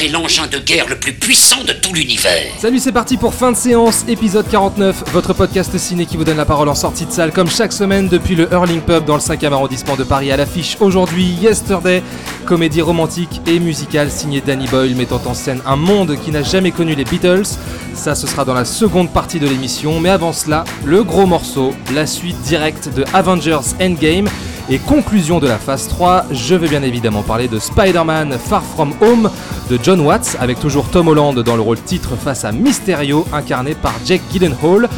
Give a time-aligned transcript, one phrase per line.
[0.00, 2.52] C'est l'engin de guerre le plus puissant de tout l'univers.
[2.60, 6.36] Salut, c'est parti pour fin de séance, épisode 49, votre podcast ciné qui vous donne
[6.36, 9.20] la parole en sortie de salle, comme chaque semaine depuis le Hurling Pub dans le
[9.20, 10.76] 5e arrondissement de Paris à l'affiche.
[10.78, 12.04] Aujourd'hui, Yesterday,
[12.46, 16.70] comédie romantique et musicale signée Danny Boyle, mettant en scène un monde qui n'a jamais
[16.70, 17.58] connu les Beatles.
[17.94, 21.74] Ça, ce sera dans la seconde partie de l'émission, mais avant cela, le gros morceau,
[21.92, 24.28] la suite directe de Avengers Endgame.
[24.70, 28.92] Et conclusion de la phase 3, je vais bien évidemment parler de Spider-Man Far From
[29.00, 29.30] Home
[29.70, 33.74] de John Watts, avec toujours Tom Holland dans le rôle titre face à Mysterio, incarné
[33.74, 34.88] par Jake Gyllenhaal.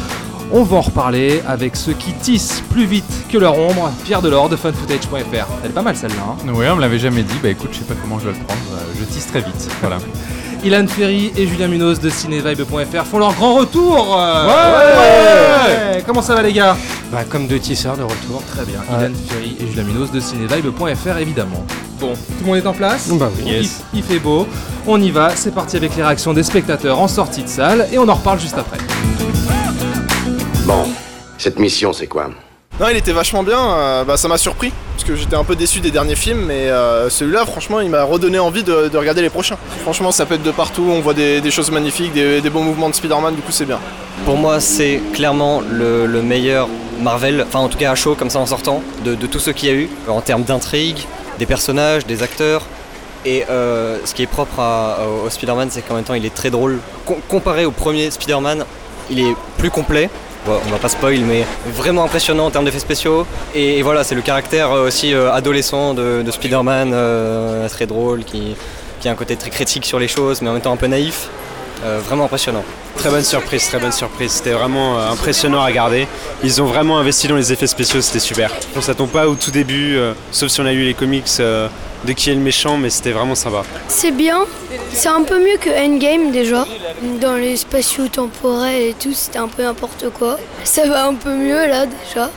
[0.51, 4.49] On va en reparler avec ceux qui tissent plus vite que leur ombre, Pierre Delors
[4.49, 5.47] de funfootage.fr.
[5.63, 6.35] Elle est pas mal celle-là.
[6.45, 7.35] Hein Ouais, on me l'avait jamais dit.
[7.41, 8.59] Bah écoute, je sais pas comment je dois le prendre.
[8.73, 9.69] Euh, Je tisse très vite.
[9.79, 9.99] Voilà.
[10.63, 14.15] Ilan Ferry et Julien Munoz de cinévibe.fr font leur grand retour.
[14.19, 16.77] euh, Ouais ouais Comment ça va les gars?
[17.11, 18.43] Bah, comme deux tisseurs de retour.
[18.55, 18.79] Très bien.
[18.81, 19.05] Ouais.
[19.07, 21.65] Ilan Ferry et Julien Munoz de cinévibe.fr évidemment.
[21.99, 23.09] Bon, tout le monde est en place?
[23.09, 23.43] Bah oui.
[23.93, 24.47] il, il fait beau.
[24.87, 25.31] On y va.
[25.35, 28.39] C'est parti avec les réactions des spectateurs en sortie de salle et on en reparle
[28.39, 28.77] juste après.
[30.65, 30.83] Bon,
[31.37, 32.29] cette mission, c'est quoi?
[32.81, 35.55] Non, il était vachement bien, euh, bah, ça m'a surpris, parce que j'étais un peu
[35.55, 39.21] déçu des derniers films, mais euh, celui-là, franchement, il m'a redonné envie de, de regarder
[39.21, 39.55] les prochains.
[39.83, 43.35] Franchement, ça pète de partout, on voit des, choses magnifiques, des, bons mouvements de Spider-Man,
[43.35, 43.79] du coup, c'est bien.
[44.25, 46.67] Pour moi, c'est clairement le, le meilleur
[46.99, 49.69] Marvel, enfin en tout cas à chaud comme ça en sortant, de, tout ce qu'il
[49.69, 51.05] y a eu, en termes d'intrigue,
[51.37, 52.63] des personnages, des acteurs.
[53.25, 54.59] Et euh, ce qui est propre
[55.23, 56.79] au, Spider-Man, c'est qu'en même temps il est très drôle.
[57.05, 58.65] Com- comparé au premier Spider-Man,
[59.11, 60.09] il est plus complet.
[60.47, 63.27] On va pas spoil, mais vraiment impressionnant en termes d'effets spéciaux.
[63.53, 68.23] Et, voilà, c'est le caractère euh, aussi euh, adolescent de, de Spider-Man, euh, très drôle,
[68.23, 68.55] qui
[69.05, 71.29] a un côté très critique sur les choses, mais en même temps un peu naïf.
[71.83, 72.63] Euh, vraiment impressionnant.
[72.97, 74.31] Très bonne surprise, très bonne surprise.
[74.31, 76.07] C'était vraiment euh, impressionnant à regarder.
[76.43, 78.51] Ils ont vraiment investi dans les effets spéciaux, c'était super.
[78.75, 81.67] On s'attend pas au tout début, euh, sauf si on a lu les comics euh,
[82.05, 83.63] de qui est le méchant, mais c'était vraiment sympa.
[83.87, 84.41] C'est bien,
[84.93, 86.65] c'est un peu mieux que Endgame déjà.
[87.19, 90.37] Dans les spatio-temporels et tout, c'était un peu n'importe quoi.
[90.63, 92.29] Ça va un peu mieux là déjà.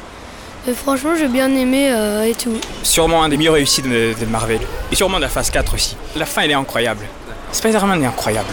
[0.66, 2.56] Mais franchement, j'ai bien aimé euh, et tout.
[2.82, 4.60] sûrement un des mieux réussis de, de Marvel.
[4.90, 5.94] Et sûrement de la phase 4 aussi.
[6.16, 7.04] La fin, elle est incroyable.
[7.52, 8.48] Spider-Man est incroyable.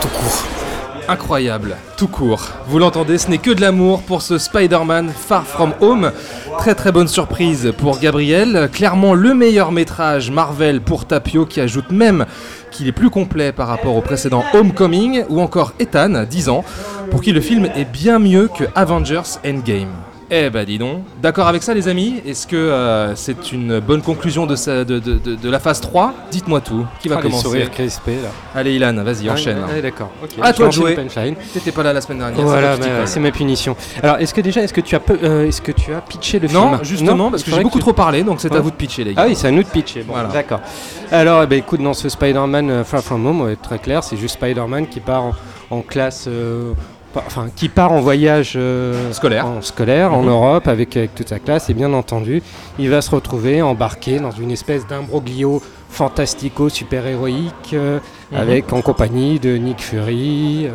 [0.00, 0.44] Tout court.
[1.08, 2.50] Incroyable, tout court.
[2.66, 6.12] Vous l'entendez, ce n'est que de l'amour pour ce Spider-Man Far From Home.
[6.58, 8.68] Très très bonne surprise pour Gabriel.
[8.72, 12.26] Clairement le meilleur métrage Marvel pour Tapio qui ajoute même
[12.70, 16.64] qu'il est plus complet par rapport au précédent Homecoming ou encore Ethan, 10 ans,
[17.10, 20.07] pour qui le film est bien mieux que Avengers Endgame.
[20.30, 22.20] Eh bah dis donc, d'accord avec ça les amis?
[22.26, 25.80] Est-ce que euh, c'est une bonne conclusion de, sa- de, de- de- de la phase
[25.80, 27.44] 3 Dites-moi tout, qui va Ah, les commencer?
[27.44, 28.28] sourires crispés là.
[28.54, 29.56] Allez Ilan, vas-y, enchaîne.
[29.66, 30.10] Ah, d'accord.
[30.42, 30.94] À toi de jouer.
[31.54, 32.44] T'étais pas là la semaine dernière.
[32.44, 33.74] Voilà, c'est bah, ma punition.
[34.02, 36.48] Alors, est-ce que déjà, est-ce que tu as, euh, est-ce que tu as pitché le
[36.48, 36.84] Non, film?
[36.84, 39.14] justement, parce que j'ai beaucoup tu- trop parlé, donc c'est à vous de pitcher, les
[39.14, 39.22] gars.
[39.24, 40.02] Ah oui, c'est à nous de pitcher.
[40.02, 40.28] Bon, Voilà.
[40.28, 40.60] D'accord.
[41.10, 43.78] Alors, eh ben, écoute, dans ce Spider-Man euh, Far From Home, on va être très
[43.78, 45.32] clair, c'est juste Spider-Man qui part en,
[45.70, 46.26] en classe.
[46.28, 46.74] euh,
[47.16, 49.46] Enfin, qui part en voyage euh, Scolaire.
[49.46, 50.28] en, scolaire en Mhm.
[50.28, 52.42] Europe avec, avec toute sa classe et bien entendu
[52.78, 55.60] il va se retrouver embarqué dans une espèce d'imbroglio
[55.90, 57.98] fantastico super héroïque euh,
[58.30, 58.38] Mhm.
[58.38, 60.70] avec en compagnie de Nick Fury euh,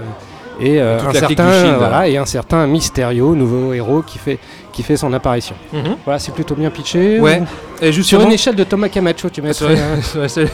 [0.59, 1.75] et un certain Shield.
[1.77, 4.39] voilà et un certain Mysterio nouveau héros qui fait
[4.71, 5.95] qui fait son apparition Mhm.
[6.03, 7.41] voilà c'est plutôt bien pitché Ouais.
[7.41, 7.45] ou-
[7.83, 10.47] Et sur une échelle de Thomas Camacho tu sur- mettrais c'est-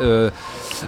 [0.00, 0.30] euh,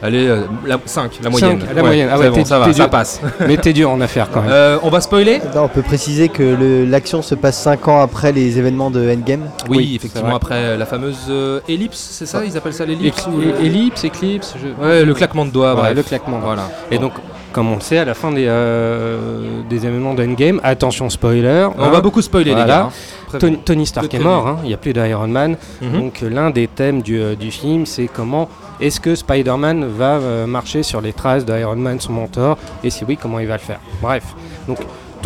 [0.02, 1.60] allez, euh, la 5, la moyenne.
[1.74, 2.08] La moyenne.
[2.12, 2.90] Ah ouais, bon, ça va, t'es ça dur.
[2.90, 3.20] passe.
[3.46, 5.40] mais t'es dur en affaire quand même Euh, on va spoiler?
[5.54, 6.56] Non, on peut préciser que
[6.88, 9.48] l'action se passe 5 ans après les événements de Endgame.
[9.68, 12.44] Oui, Oui, effectivement, après la fameuse euh, ellipse, c'est ça?
[12.44, 15.74] Ils appellent ça l'ellipse Écl- ou le- ellipse éclipse je- Ouais, le claquement de doigts,
[15.74, 15.96] Ouais, bref.
[15.96, 16.38] le claquement.
[16.38, 16.68] Voilà.
[16.90, 17.12] Et donc,
[17.54, 21.68] comme on le sait, à la fin des, euh, des événements d'Endgame, attention spoiler.
[21.78, 22.90] On hein, va beaucoup spoiler, les gars.
[22.90, 23.38] hein.
[23.38, 25.56] Tony, Tony Stark est mort, hein, il n'y a plus d'Iron Man.
[25.80, 25.92] Mhm.
[25.92, 28.48] Donc l'un des thèmes du, euh, du film, c'est comment
[28.80, 33.04] est-ce que Spider-Man va euh, marcher sur les traces d'Iron Man, son mentor, et si
[33.04, 33.78] oui, comment il va le faire.
[34.02, 34.24] Bref,
[34.66, 34.78] donc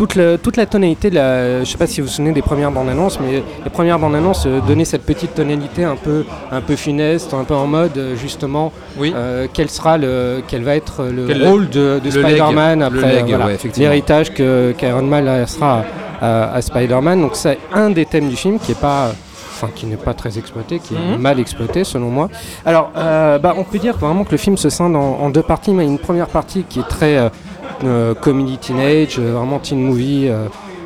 [0.07, 1.55] toute, la tonalité de la...
[1.55, 3.99] Je ne sais pas si vous vous souvenez des premières bandes annonces, mais les premières
[3.99, 7.67] bandes annonces euh, donnaient cette petite tonalité un peu, un peu funeste, un peu en
[7.67, 9.13] mode euh, justement Oui.
[9.15, 13.47] euh, quel sera le, quel va être le Quel- rôle de, Spider-Man après leg, voilà,
[13.47, 15.83] ouais, l'héritage qu'Iron Man laissera
[16.21, 17.21] à, à- à Spider-Man.
[17.21, 19.11] Donc c'est un des thèmes du film qui est pas
[19.61, 21.21] enfin qui n'est pas très exploité, qui est Mhm.
[21.21, 22.29] mal exploité selon moi.
[22.65, 25.41] Alors, euh, bah, on peut dire vraiment que le film se scinde en, en deux
[25.41, 27.27] parties, mais une première partie qui est très euh,
[28.21, 30.45] comedy teenage, euh, vraiment teen movie, euh,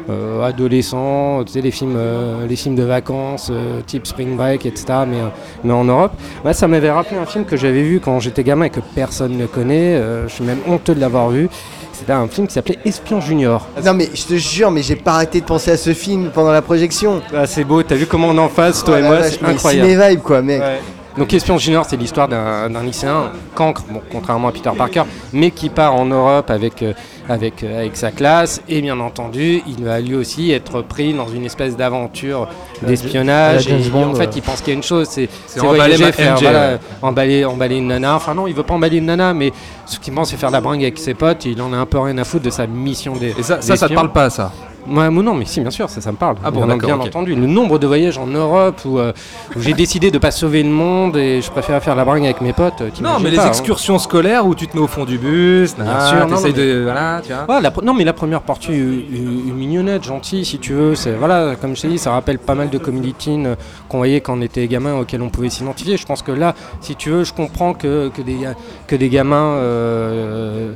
[0.10, 4.66] euh, adolescent, tu sais, les films, euh, les films de vacances, euh, type Spring Break,
[4.66, 5.28] etc., mais, euh,
[5.64, 6.12] mais en Europe.
[6.52, 9.46] Ça m'avait rappelé un film que j'avais vu quand j'étais gamin et que personne ne
[9.46, 9.96] connaît.
[9.96, 11.50] euh, je suis même honteux de l'avoir vu.
[11.94, 13.66] C'était un film qui s'appelait Espion Junior.
[13.86, 16.52] Non mais je te jure, mais j'ai pas arrêté de penser à ce film pendant
[16.52, 17.22] la projection.
[17.34, 19.90] Ah, c'est beau, t'as vu comment on en face, toi Oh et moi, c'est incroyable.
[19.90, 20.60] ciné vibe, quoi, mec.
[20.62, 20.80] Ouais.
[21.18, 25.52] Donc Espion Junior, c'est l'histoire d'un d'un lycéen cancre, bon, contrairement à Peter Parker, mais
[25.52, 26.94] qui part en Europe avec, euh,
[27.30, 28.62] avec, euh, avec sa classe.
[28.68, 32.48] Et bien entendu, il va lui aussi être pris dans une espèce d'aventure
[32.82, 33.68] La- d'espionnage.
[33.68, 33.74] Et
[34.04, 36.42] en fait, il pense qu'il y a une chose, c'est C'est c'est emballer faire, MJ,
[36.42, 36.80] voilà, ouais.
[37.04, 38.16] emballer, emballer une nana.
[38.16, 39.52] Enfin non, il veut pas emballer une nana, mais
[39.86, 41.46] ce qu'il pense, c'est faire la bringue avec ses potes.
[41.46, 43.36] Il en a un peu rien à foutre de sa mission des.
[43.38, 44.52] Et ça, ça, ça te parle pas, ça?
[44.88, 46.36] Ouais, non, mais si, bien sûr, ça, ça me parle.
[46.44, 47.36] Ah bon, bien, entendu.
[47.36, 49.14] Le nombre de voyages en Europe où, euh,
[49.56, 52.42] où j'ai décidé de pas sauver le monde et je préfère faire la bringue avec
[52.42, 52.82] mes potes.
[52.82, 53.48] euh, Non, mais les hein.
[53.48, 56.52] excursions scolaires où tu te mets au fond du bus, Bien ah, sûr, non, mais-
[56.52, 56.82] de.
[56.84, 57.56] Voilà, tu vois.
[57.56, 60.96] Ouais, la non, mais la première partie est mignonnette, gentille, si tu veux.
[60.96, 63.56] C'est voilà, comme je t'ai dit, ça rappelle pas mal de comédie teen euh,
[63.90, 65.98] qu'on voyait quand on était gamin, auxquels on pouvait s'identifier.
[65.98, 68.56] Je pense que là, si tu veux, je comprends que, que des ga-
[68.88, 69.56] que des gamins.
[69.56, 70.74] euh,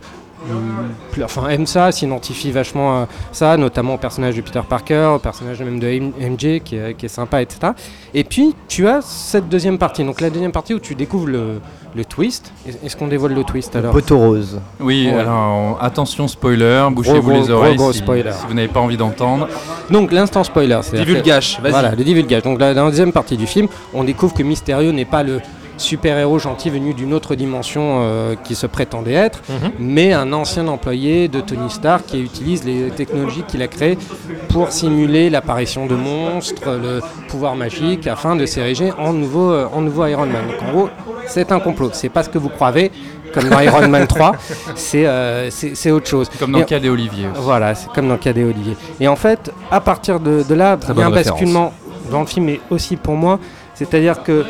[1.24, 5.60] Enfin, aiment ça, s'identifient vachement à ça, notamment au personnage de Peter Parker, au personnage
[5.62, 7.74] même de MJ qui est, qui est sympa, etc.
[8.14, 10.04] Et puis, tu as cette deuxième partie.
[10.04, 11.60] Donc, la deuxième partie où tu découvres le,
[11.96, 12.52] le twist.
[12.68, 14.60] Est- Est-ce qu'on dévoile le twist alors Poteau rose.
[14.80, 15.20] Oui, Ouais.
[15.20, 18.32] alors attention spoiler, bouchez-vous les oreilles gros si, spoiler.
[18.32, 19.48] si vous n'avez pas envie d'entendre.
[19.90, 21.72] Donc l'instant spoiler, c'est Divulgage, vas-y.
[21.72, 22.44] Voilà, le divulgage.
[22.44, 25.40] Donc dans la deuxième partie du film, on découvre que Mysterio n'est pas le
[25.78, 29.72] super-héros gentil venu d'une autre dimension euh, qui se prétendait être, Mhm.
[29.80, 33.98] mais un ancien employé de Tony Stark qui utilise les technologies qu'il a créées
[34.50, 39.82] pour simuler l'apparition de monstres, le pouvoir magique, afin de s'ériger en nouveau, euh, en
[39.82, 40.48] nouveau Iron Man.
[40.48, 40.90] Donc en gros,
[41.28, 41.90] c'est un complot.
[41.94, 42.92] C'est pas ce que vous croyez,
[43.34, 44.34] comme dans Iron Man 3,
[44.76, 46.30] c'est euh, c'est- autre chose.
[46.40, 47.28] Comme dans Et- le cas des Olivier.
[47.32, 47.42] aussi.
[47.42, 48.76] voilà, c'est comme dans Cadet Olivier.
[49.00, 51.40] Et en fait, à partir de, de là, il y a un référence.
[51.40, 51.74] basculement
[52.12, 53.40] dans le film, mais aussi pour moi.
[53.74, 54.44] C'est-à-dire que,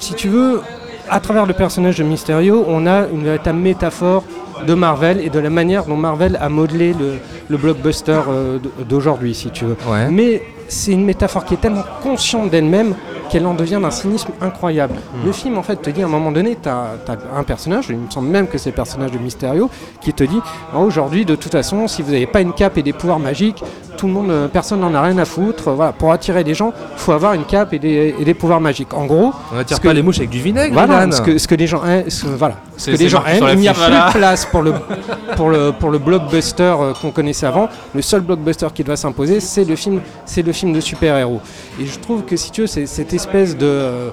[0.00, 0.60] si tu veux,
[1.08, 4.24] à travers le personnage de Mysterio, on a une véritable métaphore
[4.66, 7.14] de Marvel et de la manière dont Marvel a modelé le,
[7.48, 8.58] le blockbuster euh,
[8.88, 9.76] d'aujourd'hui, si tu veux.
[9.88, 10.10] Ouais.
[10.10, 12.94] Mais c'est une métaphore qui est tellement consciente d'elle-même
[13.30, 14.94] qu'elle en devient d'un cynisme incroyable.
[14.94, 15.26] Hmm.
[15.26, 16.96] Le film, en fait, te dit à un moment donné, tu as,
[17.36, 20.40] un personnage, il me semble même que c'est le personnage de Mysterio, qui te dit
[20.74, 23.62] Ah, aujourd'hui, de toute façon, si vous n'avez pas une cape et des pouvoirs magiques,
[23.96, 25.70] tout le monde, euh, personne n'en a rien à foutre.
[25.72, 28.60] Voilà, pour attirer les gens, il faut avoir une cape et des, et des pouvoirs
[28.60, 28.94] magiques.
[28.94, 31.54] En gros, On n'attire pas les mouches avec du vinaigre, voilà, ce que, ce que
[31.54, 34.12] les gens aiment, ce- voilà, ce que les gens aiment, il n'y a plus de
[34.12, 34.72] place pour le,
[35.36, 37.68] pour le, pour le blockbuster euh, qu'on connaissait avant.
[37.94, 41.40] Le seul blockbuster qui doit s'imposer, c'est le film, c'est le film de super-héros.
[41.78, 44.08] Et je trouve que si tu veux, cette espèce de euh,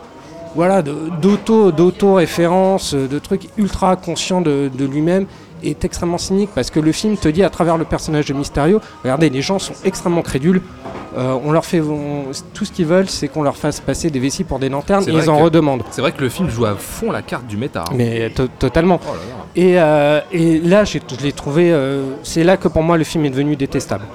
[0.56, 5.26] voilà, d'auto, d'auto-référence, de trucs ultra conscient de, de lui-même
[5.64, 8.80] est extrêmement cynique parce que le film te dit à travers le personnage de Mysterio,
[9.04, 10.62] regardez, les gens sont extrêmement crédules.
[11.18, 14.20] Euh, on leur fait on- tout ce qu'ils veulent, c'est qu'on leur fasse passer des
[14.20, 15.84] vessies pour des lanternes et ils en que- redemandent.
[15.90, 17.82] C'est vrai que le film joue à fond la carte du méta.
[17.90, 17.94] hein.
[17.96, 19.00] Mais to- totalement.
[19.04, 19.46] Oh là là.
[19.56, 21.72] Et, euh, et là, je l'ai trouvé.
[21.72, 24.06] euh, c'est là que pour moi le film est devenu détestable.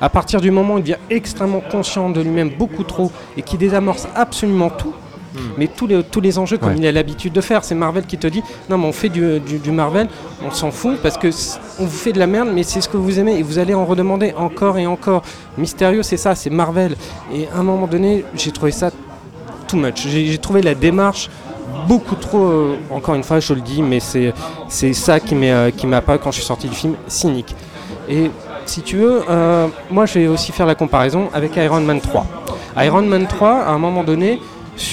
[0.00, 3.56] À partir du moment où il devient extrêmement conscient de lui-même, beaucoup trop, et qui
[3.56, 4.92] désamorce absolument tout,
[5.58, 6.76] mais tous les, tous les enjeux comme Ouais.
[6.78, 9.38] il a l'habitude de faire, c'est Marvel qui te dit non, mais on fait du,
[9.40, 10.08] du- du Marvel,
[10.46, 11.28] on s'en fout parce que
[11.78, 13.74] on vous fait de la merde, mais c'est ce que vous aimez et vous allez
[13.74, 15.20] en redemander encore et encore.
[15.58, 16.96] Mysterio, c'est ça, c'est Marvel.
[17.34, 18.90] Et à un moment donné, j'ai trouvé ça
[19.68, 20.06] too much.
[20.08, 21.28] J'ai trouvé la démarche
[21.86, 24.32] beaucoup trop, euh, encore une fois, je le dis, mais c'est
[24.94, 27.54] ça qui euh, qui m'a pas quand je suis sorti du film cynique.
[28.08, 28.30] Et
[28.68, 32.26] si tu veux, euh, moi je vais aussi faire la comparaison avec Iron Man 3.
[32.78, 34.40] Iron Man 3, à un moment donné,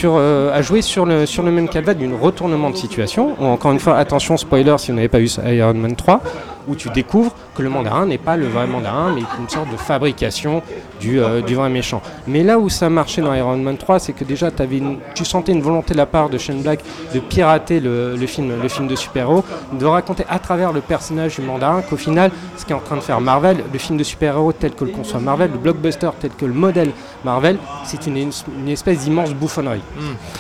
[0.05, 3.35] euh, a joué sur le, même calva d'une retournement de situation.
[3.39, 6.21] Encore une fois, attention, spoiler si vous n'avez pas ça, Iron Man 3,
[6.67, 9.77] où tu découvres que le mandarin n'est pas le vrai mandarin, mais une sorte de
[9.77, 10.61] fabrication
[10.99, 12.01] du, euh, du vrai méchant.
[12.27, 15.25] Mais là où ça marchait dans Iron Man 3, c'est que déjà avais une- tu
[15.25, 16.79] sentais une volonté de la part de Shane Black
[17.13, 19.43] de pirater le, le film, le film de super-héros,
[19.77, 22.95] de raconter à travers le personnage du mandarin qu'au final, ce qui est en train
[22.95, 26.31] de faire Marvel, le film de super-héros tel que le conçoit Marvel, le blockbuster tel
[26.31, 26.91] que le modèle
[27.23, 29.81] Marvel, c'est une, une espèce d'immense bouffonnerie.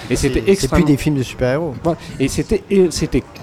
[0.09, 0.85] Et c'était C'est plus extrêmement...
[0.85, 1.73] des films de super-héros.
[1.83, 1.97] Voilà.
[2.19, 2.63] Et c'était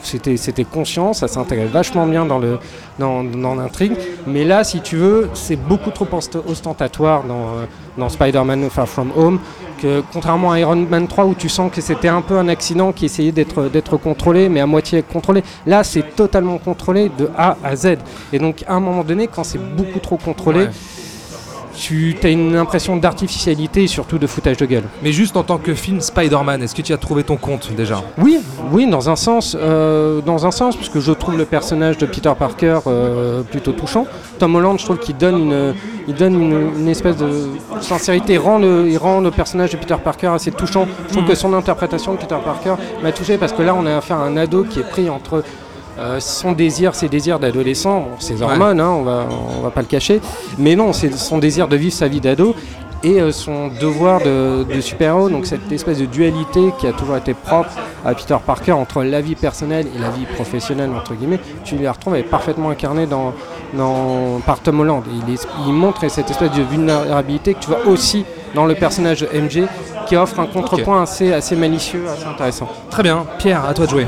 [0.02, 2.58] c'était conscient, ça s'intégrait vachement bien dans le
[2.98, 3.92] dans, l'intrigue.
[4.26, 7.56] Mais là, si tu veux, c'est beaucoup trop ost- ostentatoire dans
[8.04, 9.38] euh, Spider-Man Far From Home
[9.80, 12.92] que contrairement à Iron Man 3 où tu sens que c'était un peu un accident
[12.92, 15.42] qui essayait d'être d'être contrôlé, mais à moitié contrôlé.
[15.66, 17.96] Là, c'est totalement contrôlé de A à Z.
[18.32, 20.66] Et donc à un moment donné, quand c'est beaucoup trop contrôlé.
[21.80, 24.84] Tu as une impression d'artificialité et surtout de foutage de gueule.
[25.02, 28.02] Mais juste en tant que film Spider-Man, est-ce que tu as trouvé ton compte déjà?
[28.18, 28.38] Oui,
[28.70, 32.32] oui, dans un sens, euh, dans un sens, puisque je trouve le personnage de Peter
[32.38, 34.06] Parker euh, plutôt touchant.
[34.38, 35.74] Tom Holland, je trouve qu'il donne une,
[36.06, 37.30] il donne une, une espèce de
[37.80, 40.86] sincérité, il rend, le, il rend le personnage de Peter Parker assez touchant.
[41.08, 41.28] Je trouve Mhm.
[41.30, 44.24] que son interprétation de Peter Parker m'a touché parce que là, on a affaire à
[44.24, 45.42] un ado qui est pris entre
[45.98, 49.26] euh, son désir, ses désirs d'adolescent, ses hormones, hein, on va,
[49.58, 50.20] on va pas le cacher,
[50.58, 52.54] mais non, c'est son désir de vivre sa vie d'ado
[53.02, 57.16] et euh, son devoir de, de super-héros, donc cette espèce de dualité qui a toujours
[57.16, 57.70] été propre
[58.04, 61.92] à Peter Parker entre la vie personnelle et la vie professionnelle, entre guillemets, tu la
[61.92, 63.32] retrouves elle est parfaitement incarnée dans,
[63.74, 65.02] dans, par Tom Holland.
[65.26, 69.20] Il, est- il montre cette espèce de vulnérabilité que tu vois aussi dans le personnage
[69.20, 69.62] de MJ
[70.06, 72.68] qui offre un contrepoint assez, assez malicieux, assez intéressant.
[72.90, 74.06] Très bien, Pierre, à toi de jouer.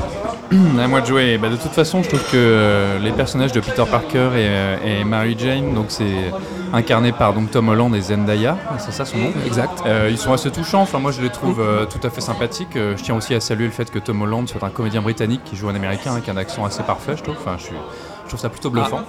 [0.50, 1.38] À moi de jouer.
[1.38, 4.76] Bah, de toute façon, je trouve que euh, les personnages de Peter Parker et, euh,
[5.00, 6.32] et Mary Jane, donc c'est
[6.72, 9.32] incarné par donc Tom Holland et Zendaya, c'est ça son nom?
[9.46, 9.82] Exact.
[9.86, 10.80] Euh, ils sont assez touchants.
[10.82, 12.74] Enfin, moi, je les trouve tout à fait sympathiques.
[12.74, 15.56] Je tiens aussi à saluer le fait que Tom Holland soit un comédien britannique qui
[15.56, 17.36] joue un américain avec un accent assez parfait, je trouve.
[17.38, 17.74] Enfin, je, suis-
[18.24, 19.00] je trouve ça plutôt bluffant.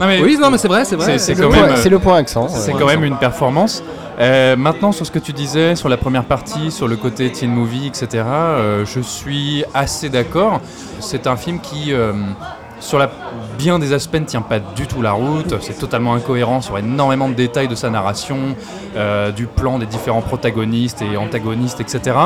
[0.00, 1.18] Non, mais- Oui, non, mais c'est vrai, c'est vrai.
[1.18, 1.60] C'est quand le même.
[1.66, 2.48] point- euh, c'est le point accent.
[2.48, 2.78] c'est Ouais.
[2.80, 3.82] quand même une performance.
[4.18, 7.50] Euh, maintenant, sur ce que tu disais, sur la première partie, sur le côté teen
[7.50, 10.60] movie, etc., euh, je suis assez d'accord.
[11.00, 12.12] C'est un film qui, euh,
[12.80, 13.10] sur la,
[13.58, 15.54] bien des aspects, ne tient pas du tout la route.
[15.60, 18.38] C'est totalement incohérent sur énormément de détails de sa narration,
[18.96, 22.16] euh, du plan des différents protagonistes et antagonistes, etc.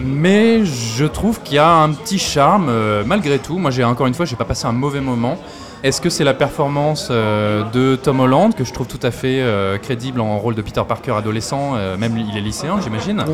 [0.00, 3.58] Mais je trouve qu'il y a un petit charme euh, malgré tout.
[3.58, 5.38] Moi, j'ai encore une fois, j'ai pas passé un mauvais moment.
[5.82, 9.40] Est-ce que c'est la performance euh, de Tom Holland que je trouve tout à fait
[9.40, 13.24] euh, crédible en rôle de Peter Parker adolescent, même il est lycéen, j'imagine?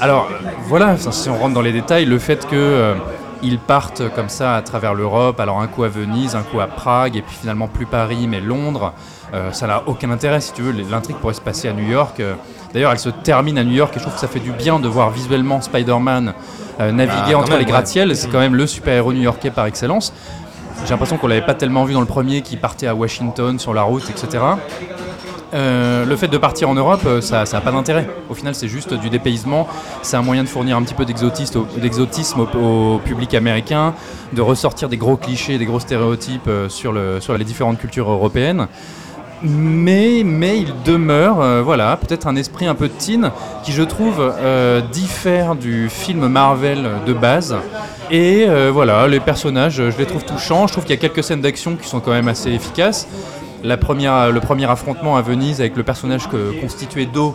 [0.00, 0.28] Alors
[0.66, 2.94] voilà, si on rentre dans les détails, le fait que
[3.42, 6.66] ils partent comme ça à travers l'Europe, alors un coup à Venise, un coup à
[6.66, 8.92] Prague, et puis finalement plus Paris mais Londres,
[9.34, 10.72] euh, ça n'a aucun intérêt si tu veux.
[10.90, 12.20] L'intrigue pourrait se passer à New York.
[12.20, 12.34] euh,
[12.74, 14.78] D'ailleurs, elle se termine à New York et je trouve que ça fait du bien
[14.78, 16.34] de voir visuellement Spider-Man
[16.80, 17.70] euh, naviguer Ah, entre même, les ouais.
[17.70, 18.14] gratte-ciels.
[18.16, 20.12] C'est quand même le super-héros new-yorkais par excellence.
[20.84, 23.74] J'ai l'impression qu'on l'avait pas tellement vu dans le premier, qui partait à Washington sur
[23.74, 24.42] la route, etc.
[25.52, 28.08] Euh, le fait de partir en Europe, euh, ça n'a pas d'intérêt.
[28.28, 29.66] Au final, c'est juste du dépaysement.
[30.02, 33.94] C'est un moyen de fournir un petit peu d'exotisme au, public américain,
[34.32, 38.10] de ressortir des gros clichés, des gros stéréotypes euh, sur, le, sur les différentes cultures
[38.10, 38.68] européennes.
[39.42, 43.30] Mais, mais il demeure, voilà, peut-être un esprit un peu teen
[43.64, 44.34] qui, je trouve,
[44.92, 47.56] diffère du film Marvel de base.
[48.10, 50.66] Et voilà, les personnages, je les trouve touchants.
[50.66, 53.08] Je trouve qu'il y a quelques scènes d'action qui sont quand même assez efficaces.
[53.62, 57.34] La première, le premier affrontement à Venise avec le personnage que, constitué d'eau,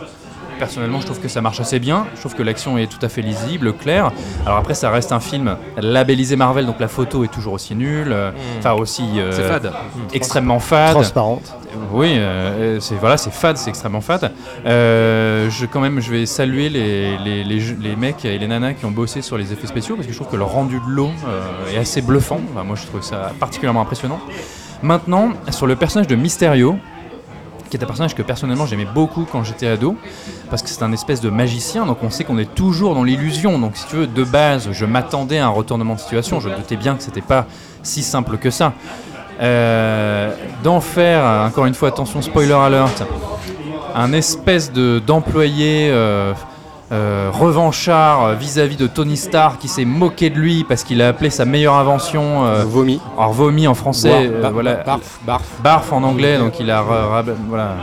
[0.58, 2.06] personnellement, je trouve que ça marche assez bien.
[2.14, 4.10] Je trouve que l'action est tout à fait lisible, claire.
[4.44, 8.12] Alors après, ça reste un film labellisé Marvel, donc la photo est toujours aussi nulle,
[8.12, 9.72] euh, enfin aussi euh, C'est fade.
[10.12, 10.92] extrêmement fade.
[10.94, 11.54] Transparente.
[11.92, 14.32] Oui, euh, c'est voilà, c'est fade, c'est extrêmement fade.
[14.64, 18.84] Euh, je quand même, je vais saluer les, les, les, mecs et les nanas qui
[18.84, 21.10] ont bossé sur les effets spéciaux parce que je trouve que le rendu de l'eau
[21.26, 22.40] euh, est assez bluffant.
[22.52, 24.20] Enfin, moi, je trouve ça particulièrement impressionnant.
[24.82, 26.76] Maintenant, sur le personnage de Mysterio,
[27.70, 29.96] qui est un personnage que personnellement j'aimais beaucoup quand j'étais ado,
[30.50, 33.58] parce que c'est un espèce de magicien, donc on sait qu'on est toujours dans l'illusion.
[33.58, 36.76] Donc si tu veux, de base, je m'attendais à un retournement de situation, je doutais
[36.76, 37.46] bien que c'était pas
[37.82, 38.72] si simple que ça.
[39.40, 43.02] Euh, D'en faire, encore une fois, attention, spoiler alert,
[43.94, 46.32] un espèce de d'employé euh,
[46.92, 51.30] euh, revanchard vis-à-vis de Tony Stark qui s'est moqué de lui parce qu'il a appelé
[51.30, 53.00] sa meilleure invention euh, vomi.
[53.18, 55.44] Alors vomi en français, Boire, euh, ba- voilà, barf, barf.
[55.62, 57.74] barf en anglais, donc il a voilà,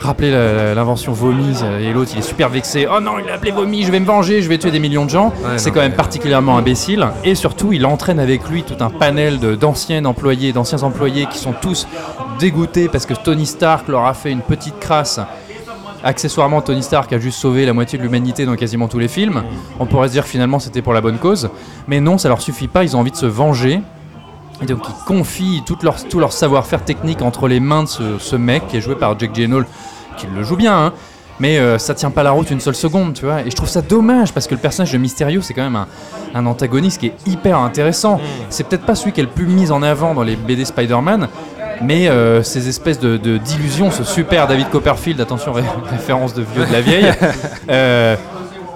[0.00, 0.30] rappelé
[0.74, 2.86] l'invention vomi euh, et l'autre il est super vexé.
[2.90, 5.04] Oh non, il a appelé vomi, je vais me venger, je vais tuer des millions
[5.04, 5.26] de gens.
[5.44, 9.38] Ouais, C'est quand même particulièrement imbécile et surtout il entraîne avec lui tout un panel
[9.38, 11.86] de- d'anciens employés, d'anciens employés qui sont tous
[12.38, 15.20] dégoûtés parce que Tony Stark leur a fait une petite crasse.
[16.04, 19.42] Accessoirement, Tony Stark a juste sauvé la moitié de l'humanité dans quasiment tous les films.
[19.80, 21.50] On pourrait se dire que finalement c'était pour la bonne cause.
[21.88, 23.80] Mais non, ça leur suffit pas, ils ont envie de se venger.
[24.62, 28.18] Et donc ils confient tout leur, tout leur savoir-faire technique entre les mains de ce,
[28.18, 29.66] ce mec qui est joué par Jake Gyllenhaal,
[30.16, 30.92] qui le joue bien, hein.
[31.38, 33.42] mais euh, ça tient pas la route une seule seconde, tu vois.
[33.42, 35.86] Et je trouve ça dommage parce que le personnage de Mysterio, c'est quand même un,
[36.34, 38.20] un antagoniste qui est hyper intéressant.
[38.50, 41.28] C'est peut-être pas celui qui est le plus mis en avant dans les BD Spider-Man,
[41.82, 46.42] mais euh, ces espèces de de- d'illusions, ce super David Copperfield, attention, ré- référence de
[46.42, 47.10] vieux de la vieille,
[47.70, 48.16] euh,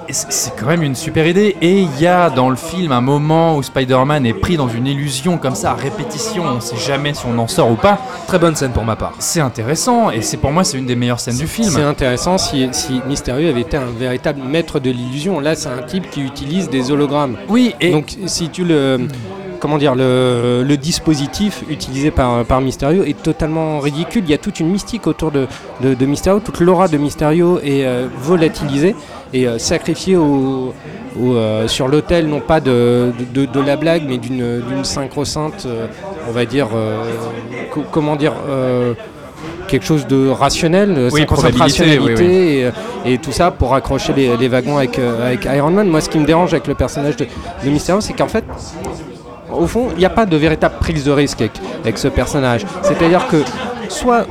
[0.08, 1.56] c'est- quand même une super idée.
[1.62, 4.86] Et il y a dans le film un moment où Spider-Man est pris dans une
[4.86, 7.98] illusion comme ça à répétition, on sait jamais si on en sort ou pas.
[8.26, 9.12] Très bonne scène pour ma part.
[9.18, 11.68] C'est intéressant et c'est pour moi c'est une des meilleures scènes du film.
[11.70, 15.40] C'est intéressant si, si Mysterio avait été un véritable maître de l'illusion.
[15.40, 17.36] Là, c'est un type qui utilise des hologrammes.
[17.48, 19.08] Oui, et donc si tu le
[19.62, 24.24] comment dire, le, le dispositif utilisé par, par Mysterio est totalement ridicule.
[24.26, 25.46] Il y a toute une mystique autour de,
[25.80, 28.96] de, de Mysterio, toute l'aura de Mysterio est euh, volatilisée
[29.32, 30.74] et euh, sacrifiée au,
[31.16, 35.68] au, euh, sur l'autel, non pas de, de, de la blague, mais d'une d'une synchro-sainte,
[36.28, 36.66] on va dire,
[37.72, 38.32] co- comment dire,
[39.68, 42.28] quelque chose de rationnel, Oui, 100% probabilité, rationalité oui,
[43.04, 43.10] oui.
[43.10, 45.88] Et, et tout ça pour accrocher les, les wagons avec, euh, avec Iron Man.
[45.88, 47.26] Moi, ce qui me dérange avec le personnage de,
[47.64, 48.44] de Mysterio, c'est qu'en fait,
[49.52, 51.42] au fond, il n'y a pas de véritable prise de risque
[51.82, 52.66] avec, ce personnage.
[52.82, 53.42] C'est-à-dire que
[53.88, 54.26] soit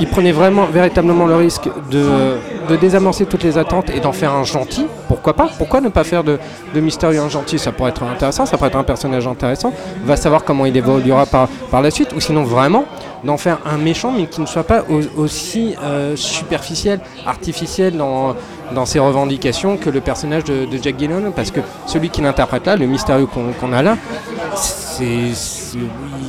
[0.00, 4.44] il prenait vraiment véritablement le risque de, désamorcer toutes les attentes et d'en faire un
[4.44, 6.38] gentil, pourquoi pas Pourquoi ne pas faire de,
[6.74, 9.72] Mysterio un gentil Ça pourrait être intéressant, ça pourrait être un personnage intéressant.
[10.04, 11.48] Va savoir comment il évoluera par,
[11.82, 12.84] la suite, ou sinon vraiment
[13.24, 18.36] d'en faire un méchant, mais qui ne soit pas au- aussi euh, superficiel, artificiel dans,
[18.74, 22.66] dans ses revendications que le personnage de, de Jack Gyllenhaal, parce que celui qui l'interprète
[22.66, 23.96] là, le mystérieux qu'on a là,
[24.56, 25.30] c'est,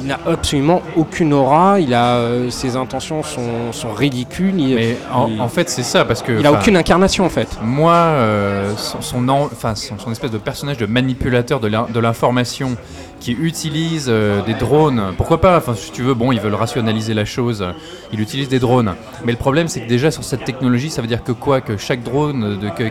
[0.01, 4.59] il n'a absolument aucune aura, il a, euh, ses intentions sont, sont ridicules.
[4.59, 6.31] il- Mais en, il- en fait, c'est ça, parce que.
[6.31, 7.47] il a enfin, aucune incarnation en fait.
[7.63, 11.99] Moi, euh, son, son, en- son, son espèce de personnage de manipulateur de l'in- de
[11.99, 12.75] l'information
[13.19, 17.13] qui utilise euh, des drones, pourquoi pas Enfin, si tu veux, bon, ils veulent rationaliser
[17.13, 17.65] la chose,
[18.13, 18.93] il utilise des drones.
[19.25, 21.59] Mais le problème, c'est que déjà sur cette technologie, ça veut dire que quoi?
[21.59, 22.28] Que chaque drone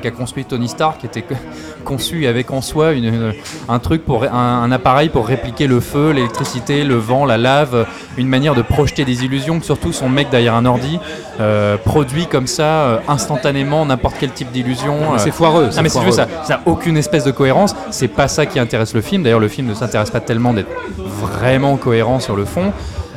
[0.03, 1.35] qu'a construit Tony Stark était co-
[1.85, 3.33] conçu avec en soi une- une-
[3.69, 4.29] un truc pour un,
[4.63, 9.05] un appareil pour répliquer le feu, l'électricité, le vent, la lave, une manière de projeter
[9.05, 9.59] des illusions.
[9.61, 10.99] Que surtout son mec derrière un ordi
[11.41, 14.95] euh, produit comme ça euh, instantanément n'importe quel type d'illusion.
[15.15, 17.31] Euh, c'est foireux, ah, c'est mais si tu veux, ça, ça n'a aucune espèce de
[17.31, 17.75] cohérence.
[17.91, 19.23] C'est pas ça qui intéresse le film.
[19.23, 22.73] D'ailleurs, le film ne s'intéresse pas tellement d'être vraiment cohérent sur le fond.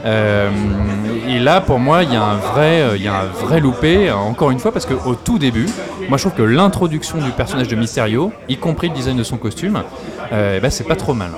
[0.06, 0.50] Euh,
[1.28, 3.60] et là, pour moi, il y a un vrai, euh, il y a un vrai
[3.60, 4.10] loupé.
[4.10, 5.68] euh, Encore une fois, parce qu'au tout début,
[6.10, 9.38] moi, je trouve que l'introduction du personnage de Mysterio, y compris le design de son
[9.38, 9.84] costume,
[10.34, 11.32] euh, eh ben, c'est pas trop mal.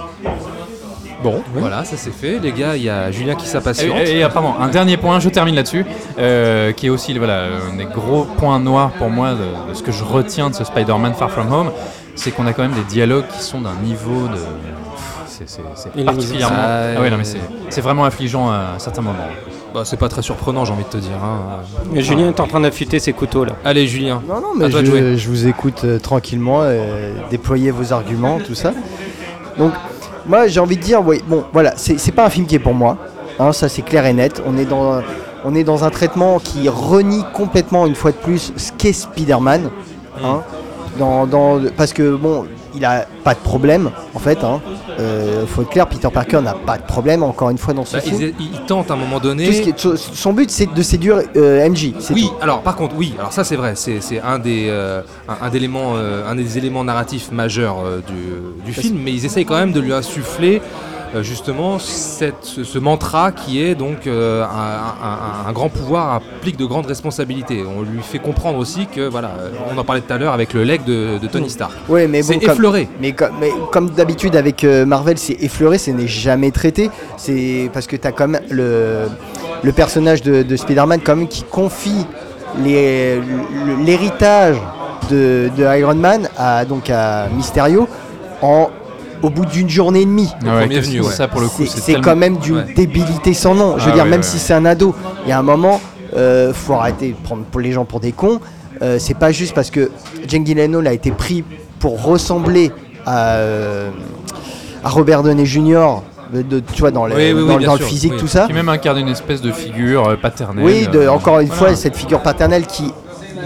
[1.21, 2.39] Bon, voilà, ça c'est fait.
[2.39, 3.97] Les gars, il y a Julien qui s'impatiente.
[4.05, 5.85] Et, et, et, pardon, un dernier point, je termine là-dessus,
[6.19, 9.81] euh, qui est aussi voilà, un des gros points noirs pour moi de, de ce
[9.83, 11.71] que je retiens de ce Spider-Man Far From Home,
[12.15, 14.37] c'est qu'on a quand même des dialogues qui sont d'un niveau de.
[15.75, 16.55] C'est particulièrement.
[16.59, 19.27] Ah ouais, non, mais c'est c'est vraiment affligeant à certains moments.
[19.73, 21.17] Bah, c'est pas très surprenant, j'ai envie de te dire.
[21.23, 21.61] hein.
[21.91, 23.53] Mais Julien est en train d'affûter ses couteaux là.
[23.65, 24.21] Allez, Julien.
[24.27, 24.99] Non, non, À mais toi de jouer.
[25.01, 28.71] je, je vous écoute euh, tranquillement, euh, déployer vos arguments, tout ça.
[29.57, 29.71] Donc,
[30.27, 32.59] moi, j'ai envie de dire, oui, bon, voilà, c'est c'est pas un film qui est
[32.59, 32.97] pour moi.
[33.39, 34.43] hein, ça, c'est clair et net.
[34.45, 35.01] On est, dans,
[35.43, 39.69] on est dans un traitement qui renie complètement, une fois de plus, ce qu'est Spider-Man.
[40.23, 40.41] hein,
[40.99, 44.43] dans, dans- parce que, bon, il a pas de problème, en fait.
[44.43, 44.61] Hein,
[44.99, 47.93] euh, faut être clair, Peter Parker n'a pas de problème, encore une fois, dans ce
[47.97, 48.17] Bah, film.
[48.39, 49.45] il, il tente à un moment donné.
[49.47, 51.93] Tout ce qui est- son- but, c'est de séduire euh, MJ.
[52.11, 52.33] Oui, tout.
[52.41, 55.93] alors par contre, oui, alors ça c'est vrai, c'est un des euh, un, un d'éléments,
[55.95, 59.79] euh, un des éléments narratifs majeurs du, du film, mais ils essayent quand même de
[59.79, 60.61] lui insuffler
[61.21, 66.57] justement cette, ce, mantra qui est donc euh, un, un- un- un grand pouvoir implique
[66.57, 67.63] de grandes responsabilités.
[67.63, 70.53] On lui fait comprendre aussi que voilà, euh, on en parlait tout à l'heure avec
[70.53, 71.73] le leg de, de Tony Stark.
[71.89, 72.87] Ouais, mais c'est bon, comme- effleuré.
[72.99, 76.89] Mais comme, mais comme d'habitude avec euh, Marvel, c'est effleuré, ce n'est jamais traité.
[77.17, 79.07] C'est parce que tu as quand même le,
[79.61, 82.05] le personnage de, de Spider-Man quand même qui confie
[83.85, 84.57] l'héritage
[85.09, 87.87] de, de Iron Man à, donc à Mysterio
[88.41, 88.69] en,
[89.23, 90.29] au bout d'une journée et demie.
[90.41, 91.11] Ah ouais, premier qu'est-ce venu, que ouais.
[91.11, 92.73] ça pour le coup, C'est tellement- quand même d'une Ouais.
[92.75, 93.75] débilité sans nom.
[93.77, 94.93] Je veux Ah dire, ouais, même ouais, si c'est un ado,
[95.25, 95.81] il y a un moment,
[96.15, 98.39] euh, faut arrêter de prendre pour les gens pour des cons.
[98.81, 99.91] Euh, c'est pas juste parce que
[100.27, 101.43] Jane Gyllenhaal a été pris
[101.79, 102.71] pour ressembler
[103.05, 103.89] à, euh,
[104.83, 106.01] à Robert Downey Jr.
[106.33, 108.13] de- de- tu vois, dans le, Oui, oui, oui, dans, bien dans le sûr, physique,
[108.15, 108.19] oui.
[108.19, 108.47] tout ça.
[108.47, 110.65] Qui même incarne une espèce de figure euh, paternelle.
[110.65, 111.59] Oui, de- euh, encore une voilà.
[111.67, 112.91] fois, cette figure paternelle qui,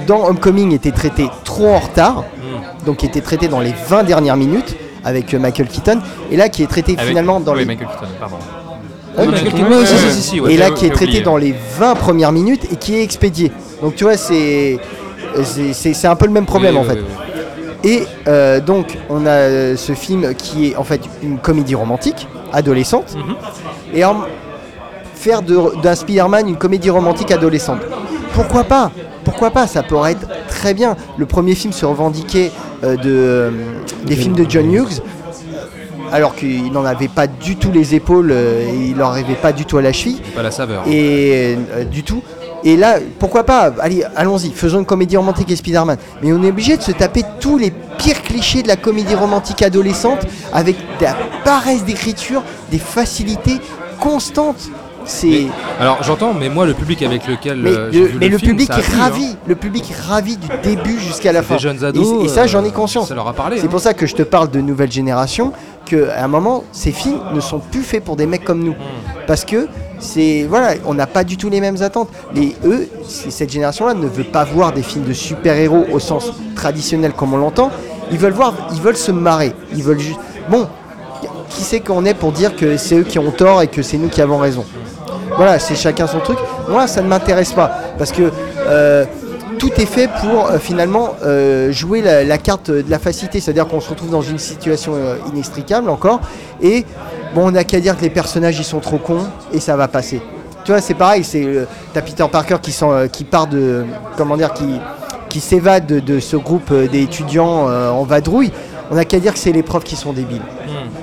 [0.08, 2.86] dans Homecoming, était traitée trop en retard, Hmm.
[2.86, 6.00] donc qui était traitée dans les 20 dernières minutes avec euh, Michael Keaton,
[6.32, 8.36] et là qui est traitée Avec- finalement dans oui, les Michael Keaton, pardon.
[8.38, 10.12] Ouais, Oui, mais- Michael ouais, Keaton, ouais, si, ouais, si, ouais.
[10.12, 10.54] si, si, ouais.
[10.54, 11.22] et là qui est traité oublié.
[11.22, 13.52] dans les 20 premières minutes et qui est expédié.
[13.82, 14.80] Donc tu vois, c'est
[15.44, 17.00] c'est- un peu le même problème Oui, en fait.
[17.84, 22.28] Et euh, donc on a euh, ce film qui est en fait une comédie romantique,
[22.52, 23.36] adolescente, Mhm.
[23.94, 24.18] et en
[25.14, 27.80] faire d'un Spider-Man une comédie romantique adolescente.
[28.34, 28.92] Pourquoi pas?
[29.28, 30.96] Pourquoi pas Ça pourrait être très bien.
[31.18, 32.50] Le premier film se revendiquait
[32.86, 33.52] euh, de, euh,
[34.06, 35.02] des films de John Hughes,
[36.14, 39.52] alors qu'il n'en avait pas du tout les épaules, euh, et il n'en arrivait pas
[39.52, 40.84] du tout à la cheville, Pas la saveur.
[40.88, 41.58] et
[41.92, 42.24] du tout.
[42.64, 45.98] Et là, pourquoi pas Allez, allons-y, faisons une comédie romantique et Spider-Man.
[46.24, 49.62] Mais on est obligé de se taper tous les pires clichés de la comédie romantique
[49.62, 53.58] adolescente avec de la paresse d'écriture, des facilités
[54.00, 54.70] constantes.
[55.08, 55.48] C'est.
[55.80, 58.38] Alors j'entends, mais moi le public avec lequel Mais, euh, j'ai le, vu mais le
[58.38, 59.04] film, public est plu, hein.
[59.04, 61.56] ravi, le public est ravi du début jusqu'à la fin.
[61.56, 63.08] des jeunes Et- ados, et, ça, j'en ai euh, conscience.
[63.08, 63.70] ça leur a parlé, C'est hein.
[63.70, 65.54] pour ça que je te parle de nouvelle génération,
[65.86, 68.76] qu'à un moment, ces films ne sont plus faits pour des mecs comme nous.
[69.28, 69.68] Parce que
[70.00, 72.10] c'est voilà, on n'a pas du tout les mêmes attentes.
[72.36, 77.14] Les eux, cette génération-là ne veut pas voir des films de super-héros au sens traditionnel
[77.14, 77.72] comme on l'entend.
[78.12, 79.54] Ils veulent voir, ils veulent se marrer.
[79.74, 80.20] Ils veulent juste.
[80.50, 80.68] Bon,
[81.50, 83.98] qui c'est qu'on est pour dire que c'est eux qui ont tort et que c'est
[83.98, 84.66] nous qui avons raison?
[85.36, 86.38] Voilà, c'est chacun son truc.
[86.70, 88.32] Moi, ça ne m'intéresse pas parce que
[88.68, 89.06] euh,
[89.60, 93.82] tout est fait pour euh, finalement euh, jouer la, carte de la facilité, c'est-à-dire qu'on
[93.82, 94.94] se retrouve dans une situation
[95.32, 96.22] inextricable encore
[96.62, 96.86] et
[97.34, 99.88] bon, on n'a qu'à dire que les personnages ils sont trop cons et ça va
[99.88, 100.22] passer.
[100.64, 101.46] Tu vois, c'est pareil, c'est
[101.94, 103.86] t'as Peter Parker qui, part de
[104.18, 108.52] comment dire, qui s'évade de, de ce groupe des étudiants euh, en vadrouille.
[108.90, 110.42] On n'a qu'à dire que c'est les profs qui sont débiles.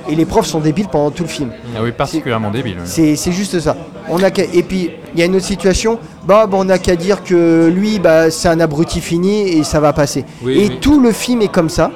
[0.08, 1.50] Et les profs sont débiles pendant tout le film.
[1.76, 2.76] Ah oui, particulièrement débile.
[2.78, 2.82] oui.
[2.86, 3.76] C'est c'est juste ça.
[4.08, 5.98] On a et puis il y a une autre situation.
[6.26, 9.80] Bah, bah, on n'a qu'à dire que lui, bah, c'est un abruti fini et ça
[9.80, 10.24] va passer.
[10.42, 10.78] Oui, et oui.
[10.80, 11.90] tout le film est comme ça.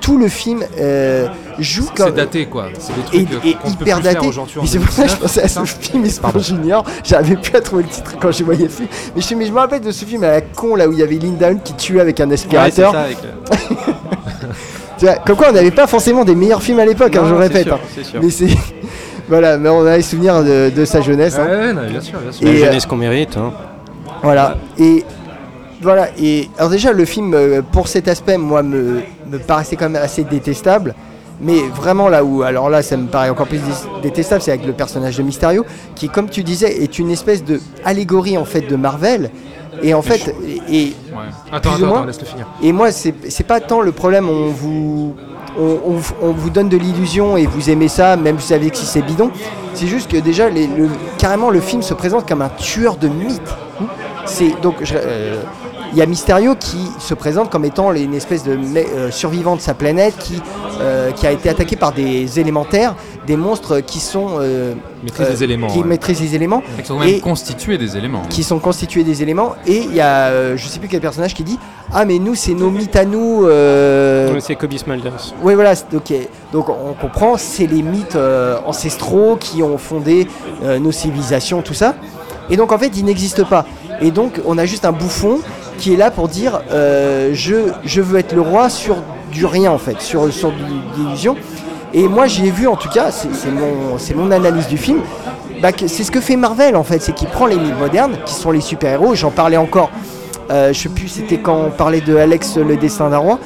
[0.00, 2.68] Tout le film euh, joue C'est comme daté quoi.
[2.78, 4.26] C'est des trucs et peut hyper plus faire daté.
[4.60, 6.84] Mais c'est pour ça que je 2019, pensais à c'est ce film Espoir Junior.
[7.04, 8.88] J'avais plus à trouver le titre quand je voyais le film.
[9.14, 10.98] Mais je, mais je me rappelle de ce film à la con là où il
[10.98, 12.92] y avait Linda Hunt qui tuait avec un aspirateur.
[12.94, 13.26] Ouais, c'est ça,
[13.60, 14.54] avec le-
[15.00, 17.34] Tu vois, comme quoi on n'avait pas forcément des meilleurs films à l'époque, hein, je
[17.34, 17.64] répète.
[17.66, 18.02] sûr, hein.
[18.04, 18.20] sûr.
[18.22, 18.48] Mais c'est.
[19.28, 21.38] voilà, mais on a les souvenirs de, de sa jeunesse.
[21.38, 21.46] hein.
[21.46, 22.46] Ouais, bien sûr, bien sûr.
[22.46, 23.36] La Et, euh, jeunesse qu'on mérite.
[23.38, 23.52] hein.
[24.22, 24.58] Voilà.
[24.78, 25.02] Et
[25.82, 26.08] voilà.
[26.20, 30.02] Et alors déjà le film euh, pour cet aspect, moi, me, me paraissait quand même
[30.02, 30.94] assez détestable.
[31.42, 33.62] Mais vraiment là où, alors là, ça me paraît encore plus dé-
[34.02, 37.58] détestable, c'est avec le personnage de Mysterio, qui, comme tu disais, est une espèce de
[37.82, 39.30] allégorie en fait de Marvel.
[39.82, 40.34] Et en fait,
[40.68, 40.96] et, et
[41.52, 42.46] Attends, plus ou moins- attends, laisse-le finir.
[42.62, 45.14] Et moi, c'est pas tant le problème, on vous,
[45.58, 48.70] on, on- on vous donne de l'illusion et vous aimez ça, même si vous savez
[48.70, 49.30] que si c'est bidon.
[49.74, 50.88] C'est juste que déjà, les- le-
[51.18, 53.40] carrément, le film se présente comme un tueur de mythes.
[54.26, 55.42] C'est donc, je- euh,
[55.92, 59.60] il y a Mysterio qui se présente comme étant une espèce de euh, survivant de
[59.60, 60.40] sa planète qui,
[60.80, 62.94] euh, qui a été attaqué par des élémentaires,
[63.26, 65.84] des monstres qui sont euh, Maîtrise des éléments, qui ouais.
[65.86, 68.22] maîtrisent les éléments Qui sont même Et- constitués des éléments.
[68.28, 71.34] qui sont constitués des éléments et il y a euh, je sais plus quel personnage
[71.34, 71.58] qui dit
[71.92, 75.34] ah mais nous c'est nos mythes à nous euh, C'est Kobe Smulders.
[75.42, 76.12] oui voilà ok
[76.52, 80.28] donc on comprend c'est les mythes euh, ancestraux qui ont fondé
[80.62, 81.94] euh, nos civilisations tout ça
[82.48, 83.64] et donc en fait ils n'existent pas
[84.00, 85.38] et donc on a juste un bouffon
[85.80, 88.96] qui est là pour dire euh, je, je veux être le roi sur
[89.32, 90.52] du rien en fait sur, sur
[90.96, 91.36] l'illusion.
[91.92, 95.00] Et moi j'y ai vu en tout cas c'est mon, mon analyse du film
[95.60, 98.32] bah, c'est ce que fait Marvel en fait, c'est qu'il prend les mythes modernes, qui
[98.34, 99.90] sont les super-héros, j'en parlais encore,
[100.50, 103.38] euh, je sais plus c'était quand on parlait de Alex le destin d'un roi,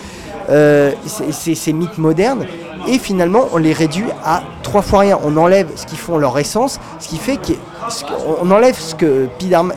[0.51, 2.45] euh, c'est- ces mythes modernes,
[2.87, 6.39] et finalement on les réduit à trois fois rien, on enlève ce qui font leur
[6.39, 9.73] essence, ce qui fait qu'on enlève ce que Spiderman-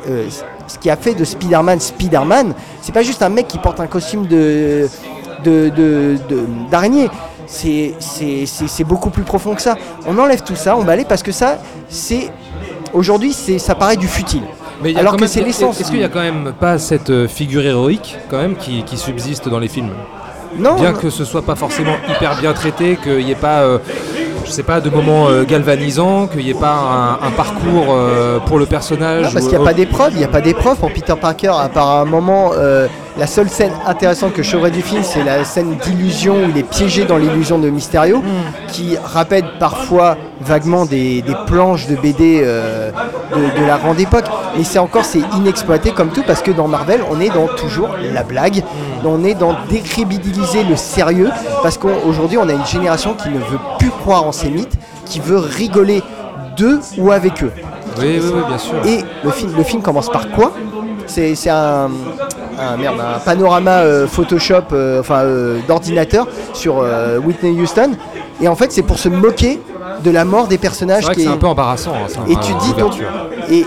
[0.67, 3.88] ce qui a fait de Spider-Man Spider-Man, c'est pas juste un mec qui porte un
[3.88, 4.88] costume de
[5.43, 6.17] de- de-
[6.69, 7.10] d'araignée.
[7.45, 9.75] C'est c'est- c'est- c'est beaucoup plus profond que ça.
[10.08, 12.30] On enlève tout ça, on balaye parce que ça, c'est
[12.93, 14.43] aujourd'hui, c'est ça paraît du futile.
[14.84, 15.80] Mais Alors que même- c'est l'essence.
[15.80, 18.97] Est-ce qu'il y a quand même pas cette euh, figure héroïque quand même qui, qui
[18.97, 19.89] subsiste dans les films?
[20.58, 20.75] Non.
[20.75, 20.97] Bien non.
[20.99, 23.80] que ce soit pas forcément hyper bien traité, qu'il n'y ait pas, euh,
[24.47, 28.39] je sais pas, de moments euh, galvanisants, qu'il n'y ait pas un, un parcours euh,
[28.39, 29.25] pour le personnage.
[29.25, 31.13] Non, parce ou- qu'il n'y a pas d'épreuve, il n'y a pas d'épreuve pour Peter
[31.19, 35.01] Parker, à part un moment, euh, la seule scène intéressante que je saurais du film,
[35.03, 38.21] c'est la scène d'illusion où il est piégé dans l'illusion de Mysterio,
[38.67, 42.91] qui rappelle parfois vaguement des, des planches de BD euh,
[43.36, 44.25] de, de la grande époque.
[44.56, 47.89] Mais c'est encore, c'est inexploité comme tout, parce que dans Marvel, on est dans toujours
[48.13, 48.63] la blague,
[49.03, 51.32] on est dans décrédibiliser le sérieux,
[51.63, 55.19] parce qu'aujourd'hui, on a une génération qui ne veut plus croire en ces mythes, qui
[55.19, 56.03] veut rigoler
[56.56, 57.51] d'eux ou avec eux.
[57.99, 58.75] Oui, oui, oui, bien sûr.
[58.86, 60.51] Et le film, le film commence par quoi?
[61.08, 61.89] C'est un,
[62.60, 67.91] un- merde, un panorama euh, Photoshop, euh, enfin euh, d'ordinateur sur euh, Whitney Houston.
[68.41, 69.60] Et en fait, c'est pour se moquer
[70.04, 71.08] de la mort des C'est personnages.
[71.08, 71.93] que qui c'est est- un peu embarrassant.
[71.96, 72.93] hein, ça, Et hein, tu dis donc,
[73.50, 73.65] et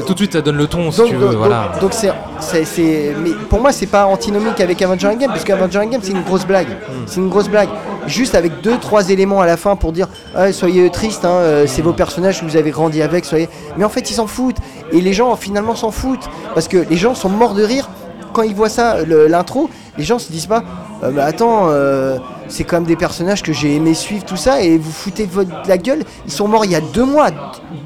[0.00, 1.26] Et tout de suite, ça donne le ton, si donc, tu veux.
[1.28, 1.72] donc- voilà.
[1.80, 2.10] donc c'est,
[2.40, 6.12] c'est- c'est- mais pour moi c'est pas antinomique avec Avenger Endgame parce qu'Avenger Endgame c'est
[6.12, 7.04] une grosse blague, Hmm.
[7.06, 7.68] c'est une grosse blague,
[8.06, 11.64] juste avec deux trois éléments à la fin pour dire Ah, soyez tristes, hein, euh,
[11.66, 14.56] c'est vos personnages que vous avez grandi avec, soyez, mais en fait ils s'en foutent
[14.92, 17.88] et les gens finalement s'en foutent parce que les gens sont morts de rire
[18.32, 20.62] quand ils voient ça le- l'intro, les gens se disent pas
[21.02, 22.18] Euh, bah attends euh,
[22.50, 25.32] c'est quand même des personnages que j'ai aimé suivre tout ça et vous foutez de
[25.32, 27.28] votre de la gueule, ils sont morts il y a deux mois,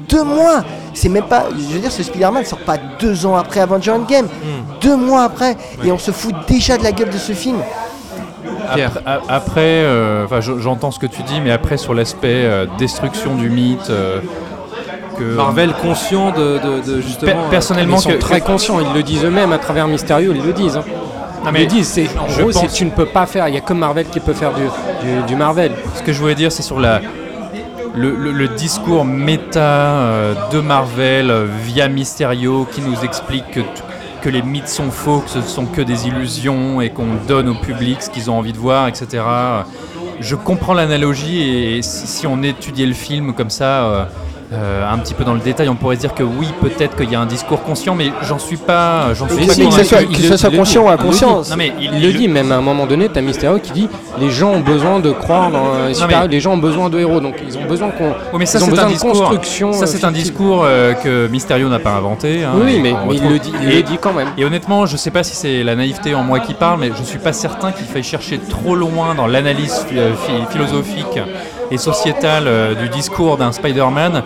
[0.09, 3.59] deux mois c'est même pas, je veux dire, ce Spider-Man sort pas deux ans après
[3.61, 4.27] Avenger Endgame,
[4.81, 7.57] deux mois après, et on se fout déjà de la gueule de ce film.
[8.73, 8.91] Pierre.
[9.29, 10.25] Après, euh,
[10.59, 14.19] j'entends ce que tu dis, mais après sur l'aspect euh, destruction du mythe, euh,
[15.17, 17.31] que Marvel conscient de, de- de justement.
[17.31, 20.33] Per- personnellement, Ils sont que- très que- conscients, ils le disent eux-mêmes à travers Mysterio,
[20.33, 20.77] ils le disent.
[20.77, 20.83] hein.
[21.47, 23.47] Ils mais disent, c'est en je gros, c'est pense- tu ne peux pas faire.
[23.47, 25.71] Il y a que Marvel qui peut faire du, du, du Marvel.
[25.95, 27.01] Ce que je voulais dire, c'est sur la,
[27.95, 33.59] le, le- le discours méta euh, de Marvel euh, via Mysterio qui nous explique
[34.21, 37.53] que, les mythes sont faux, que ce sont que des illusions et qu'on donne au
[37.53, 39.23] public ce qu'ils ont envie de voir, etc.
[40.19, 41.43] Je comprends l'analogie
[41.77, 44.09] et si, si on étudiait le film comme ça.
[44.53, 47.09] Euh, euh, un petit peu dans le détail, on pourrait dire que oui, peut-être qu'il
[47.11, 49.13] y a un discours conscient, mais j'en suis pas.
[49.13, 51.41] J'en suis pas que ce soit- le conscient ou inconscient.
[51.49, 53.89] Non, mais il- Il le dit même à un moment donné, t'as Mysterio qui dit
[54.19, 56.99] les gens ont besoin de croire dans les super- mais- les gens ont besoin de
[56.99, 59.11] héros, donc ils ont besoin qu'on Oui, mais ça c'est un discours.
[59.11, 59.73] construction.
[59.73, 62.43] Ça euh, c'est un discours euh, que Mysterio n'a pas inventé.
[62.43, 64.29] hein, Oui, mais, il le dit, il Et- le dit quand même.
[64.37, 67.03] Et honnêtement, je sais pas si c'est la naïveté en moi qui parle, mais je
[67.03, 71.19] suis pas certain qu'il faille chercher trop loin dans l'analyse euh, phi- philosophique
[71.71, 74.23] et sociétale euh, du discours d'un Spider-Man.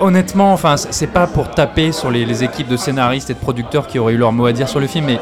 [0.00, 3.86] Honnêtement, enfin, c'est pas pour taper sur les, les équipes de scénaristes et de producteurs
[3.86, 5.18] qui auraient eu leur mot à dire sur le film, mais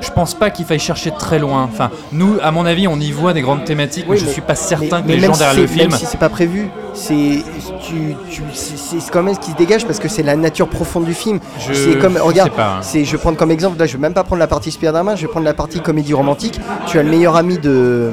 [0.00, 1.68] je pense pas qu'il faille chercher très loin.
[1.70, 4.54] Enfin, nous, à mon avis, on y voit des grandes thématiques, mais je suis pas
[4.54, 5.90] certain mais- que mais les gens si derrière le film.
[5.90, 7.42] Même si c'est pas prévu, c'est
[7.86, 10.68] tu, tu- c'est- c'est quand même ce qui se dégage parce que c'est la nature
[10.68, 11.38] profonde du film.
[11.58, 12.78] Je- c'est comme je regarde, hein.
[12.80, 15.16] c'est je vais prendre comme exemple là, je vais même pas prendre la partie Spider-Man,
[15.16, 16.58] je vais prendre la partie comédie romantique.
[16.86, 18.10] Tu as le meilleur ami de,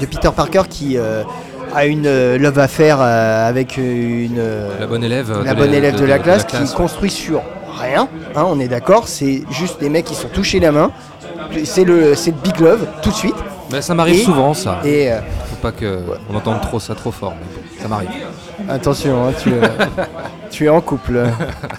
[0.00, 1.22] de Peter Parker qui euh,
[1.74, 4.40] a une euh, love affaire euh, avec une
[4.78, 5.42] La bonne élève.
[5.44, 7.42] la de bonne élève de, la classe, qui construit sur
[7.80, 10.90] rien, hein, on est d'accord, c'est juste des mecs qui sont touchés la main.
[11.64, 13.34] C'est le, c'est le big love tout de suite.
[13.80, 14.80] Ça m'arrive souvent ça.
[14.84, 16.00] Et euh, Faut pas que
[16.30, 17.34] on entende trop ça trop fort.
[17.38, 18.08] mais ça m'arrive.
[18.68, 19.60] Attention, hein, tu, es,
[20.50, 21.24] tu es en couple,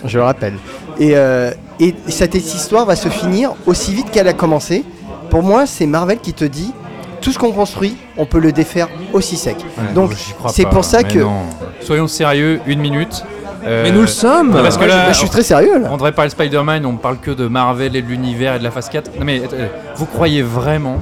[0.06, 0.56] je le rappelle.
[1.00, 4.84] Et, euh, et cette histoire va se finir aussi vite qu'elle a commencé.
[5.30, 6.74] Pour moi, c'est Marvel qui te dit
[7.22, 9.58] tout ce qu'on construit, on peut le défaire aussi sec.
[9.78, 10.12] Ouais, Donc,
[10.50, 11.20] c'est pour ça que.
[11.20, 11.42] non.
[11.82, 13.24] Soyons sérieux, une minute.
[13.66, 14.52] Euh, Mais nous le sommes.
[14.54, 15.90] Parce que là, je suis très sérieux là.
[15.92, 18.64] On devrait parler de Spider-Man, on parle que de Marvel et de l'univers et de
[18.64, 19.12] la phase 4.
[19.20, 21.00] Non mais euh, vous croyez vraiment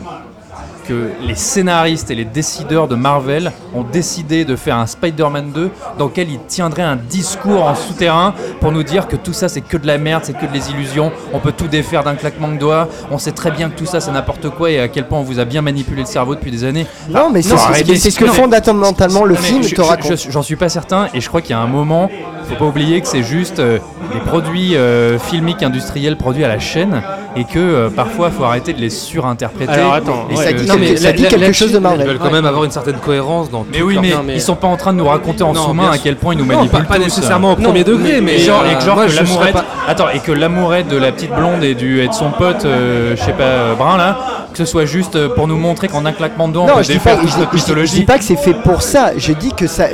[0.87, 5.69] que les scénaristes et les décideurs de Marvel ont décidé de faire un Spider-Man 2
[5.97, 9.61] dans lequel ils tiendraient un discours en souterrain pour nous dire que tout ça c'est
[9.61, 12.57] que de la merde, c'est que des illusions, on peut tout défaire d'un claquement de
[12.57, 15.19] doigts, on sait très bien que tout ça c'est n'importe quoi et à quel point
[15.19, 16.85] on vous a bien manipulé le cerveau depuis des années.
[17.09, 17.55] Non, mais c'est
[17.97, 20.17] c'est ce que fondamentalement le film je- te raconte.
[20.17, 22.09] je- J'en suis pas certain et je crois qu'il y a un moment,
[22.49, 23.79] faut pas oublier que c'est juste euh,
[24.13, 27.01] des produits euh, filmiques industriels produits à la chaîne
[27.37, 29.71] et que euh, parfois faut arrêter de les surinterpréter.
[29.71, 31.77] Alors, attends, Et ça dit Non, quelque- mais ça la- dit la- quelque chose de
[31.77, 32.07] Ils Marvel.
[32.07, 34.33] veulent quand même avoir une certaine cohérence dans Mais tout oui, leur- mais Non, mais-
[34.35, 36.45] ils sont pas en train de nous raconter en sous-main à quel point ils nous
[36.45, 38.95] Non, manipulent pas, pas nécessairement au premier degré, mais et genre, et euh, que genre
[38.95, 42.07] moi, que l'amourette, pas- attends, et que l'amourette de la petite blonde et du et
[42.07, 44.17] de son pote, euh, je sais pas, euh, brun là,
[44.57, 46.75] que ce soit juste euh, pour nous montrer qu'en un claquement de doigts on Non,
[46.77, 48.03] peut je dis, pas, je, je dis- je dis mythologie.
[48.05, 49.11] pas que c'est fait pour ça.
[49.15, 49.87] Je dis que ça,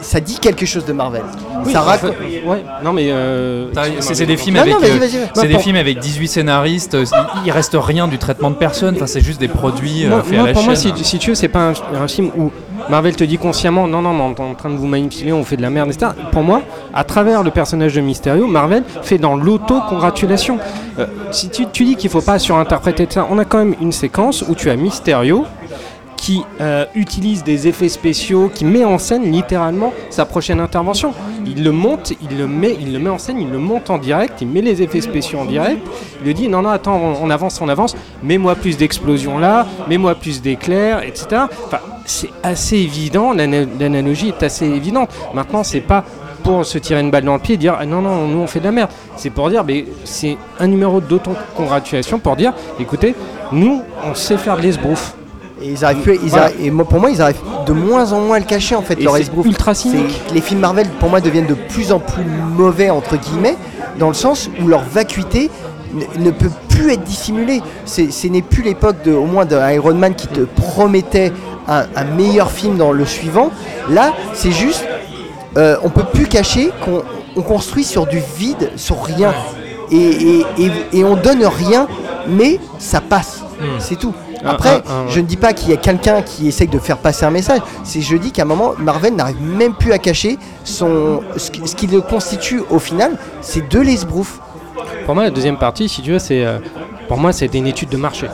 [0.00, 1.22] ça dit quelque chose de Marvel.
[1.64, 2.12] Oui, ça raconte.
[2.46, 2.64] ouais.
[2.84, 3.66] Non mais euh,
[4.00, 5.28] C'est des films Non, avec, non, vas-y, euh, vas-y, vas-y.
[5.34, 6.94] c'est Ouais, des pour- films avec 18 scénaristes.
[6.94, 7.04] euh,
[7.44, 8.94] Il, reste rien du traitement de personne.
[8.96, 10.96] Enfin, c'est juste des produits euh, moi, faits à la pour moi, si, chaîne.
[11.04, 12.50] si tu veux, c'est pas un, un film où
[12.88, 15.44] Marvel te dit consciemment non, non, mais on est en train de vous manipuler, on
[15.44, 16.12] fait de la merde, etc.
[16.30, 16.62] Pour moi,
[16.94, 20.58] à travers le personnage de Mysterio, Marvel fait dans l'auto-congratulation.
[20.98, 24.42] Euh, si tu, dis qu'il faut pas surinterpréter ça, on a quand même une séquence
[24.48, 25.44] où tu as Mysterio
[26.26, 31.14] qui euh, utilise des effets spéciaux, qui met en scène littéralement sa prochaine intervention.
[31.46, 33.98] Il le monte, il le met, il le met en scène, il le monte en
[33.98, 35.86] direct, il met les effets spéciaux en direct.
[36.20, 40.16] Il lui dit non non attends on, avance on avance, mets-moi plus d'explosions là, mets-moi
[40.16, 41.42] plus d'éclairs, etc.
[41.66, 45.10] Enfin c'est assez évident, l'ana- l'analogie est assez évidente.
[45.32, 46.04] Maintenant c'est pas
[46.42, 48.48] pour se tirer une balle dans le pied et dire ah non non nous on
[48.48, 48.90] fait de la merde.
[49.16, 53.14] C'est pour dire mais c'est un numéro d'autocongratulation pour dire écoutez
[53.52, 55.14] nous on sait faire de l'esbrouf.
[55.62, 56.46] Et ils arrivent plus, ils Voilà.
[56.46, 58.82] arrivent- et moi, pour moi, ils arrivent de moins en moins à le cacher en
[58.82, 59.00] fait.
[59.00, 60.20] Et leur ultra cynique.
[60.34, 62.24] Les films Marvel, pour moi, deviennent de plus en plus
[62.56, 63.56] mauvais entre guillemets,
[63.98, 65.50] dans le sens où leur vacuité
[65.94, 67.62] ne, ne peut plus être dissimulée.
[67.86, 71.32] Ce n'est plus l'époque de, au moins d'un Iron Man qui te promettait
[71.68, 73.50] un, un meilleur film dans le suivant.
[73.88, 74.84] Là, c'est juste,
[75.56, 77.02] euh, on peut plus cacher qu'on
[77.34, 79.32] on construit sur du vide, sur rien,
[79.90, 80.44] et-
[80.92, 81.86] et on donne rien,
[82.28, 83.35] mais ça passe.
[83.78, 84.12] C'est tout.
[84.44, 86.78] Ah, Après, ah, ah, je ne dis pas qu'il y a quelqu'un qui essaye de
[86.78, 87.60] faire passer un message.
[87.84, 91.86] C'est je dis qu'à un moment, Marvel n'arrive même plus à cacher son ce qui,
[91.86, 94.40] le constitue au final, c'est de l'esbrouf.
[95.06, 96.58] Pour moi, la deuxième partie, si tu veux, c'est euh,
[97.08, 98.26] pour moi, c'était une étude de marché.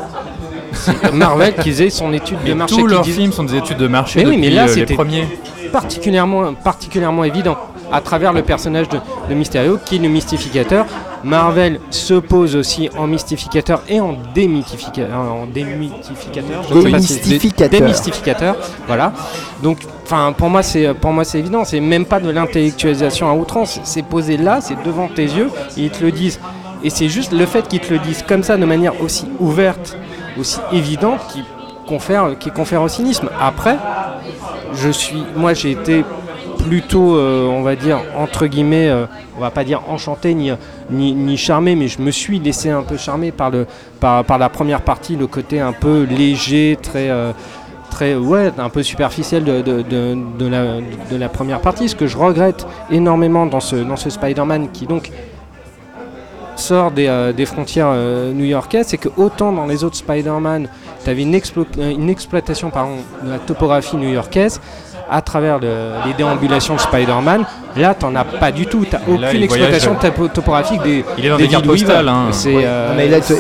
[1.13, 2.75] Marvel qui faisait son étude de marché.
[2.75, 4.73] tous leurs disait- films sont des études de marché Mais oui, mais là, euh, les
[4.73, 5.29] c'était- premiers.
[5.71, 7.57] particulièrement, particulièrement évident
[7.93, 10.87] à travers le personnage de, de Mysterio qui est le mystificateur.
[11.25, 15.17] Marvel se pose aussi en mystificateur et en démythificateur.
[15.21, 16.63] En démythificateur.
[16.69, 17.71] je sais pas si- Démystificateur.
[17.71, 18.57] dé- démystificateur.
[18.89, 19.13] Voilà.
[19.63, 21.65] Donc, enfin, pour moi, c'est pour moi, c'est évident.
[21.65, 23.79] C'est même pas de l'intellectualisation à outrance.
[23.85, 25.49] C'est posé là, c'est devant tes yeux.
[25.77, 26.41] Et ils te le disent.
[26.83, 29.97] Et c'est juste le fait qu'ils te le disent comme ça, de manière aussi ouverte
[30.41, 31.45] aussi évidente qui
[31.87, 33.29] confère, qui confère au cynisme.
[33.41, 33.77] Après,
[34.75, 36.05] je suis, moi j'ai été
[36.63, 40.53] plutôt, euh, on va dire, entre guillemets, euh, on va pas dire enchanté ni,
[40.91, 43.67] ni, charmé, mais je me suis laissé un peu charmer par, le,
[44.01, 47.33] par, par la première partie, le côté un peu léger, très, euh,
[47.91, 51.89] très ouais, un peu superficiel de, de, la, de la première partie.
[51.89, 55.11] Ce que je regrette énormément dans ce, dans ce Spider-Man qui donc
[56.57, 57.93] sort des, euh, des frontières
[58.35, 60.69] new-yorkaises, c'est que autant dans les autres Spider-Man,
[61.03, 61.39] tu avais une,
[61.79, 64.61] une exploitation pardon, de la topographie new-yorkaise
[65.13, 67.45] à travers le- les déambulations de Spider-Man.
[67.77, 68.85] Là, t'en as pas du tout.
[68.91, 71.05] T'as là, aucune voyage, exploitation euh, topo- topographique des.
[71.17, 72.27] Il est dans des villes cartes postales, hein.
[72.31, 72.63] C'est, Ouais.
[72.67, 73.33] euh, Non, mais là, tu-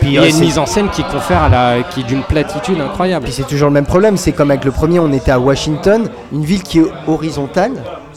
[0.00, 2.04] puis, il y a euh, une mise en scène qui confère à la, qui est
[2.04, 3.24] d'une platitude incroyable.
[3.24, 6.08] Puis c'est toujours le même problème, c'est comme avec le premier, on était à Washington,
[6.32, 7.72] une ville qui est horizontale.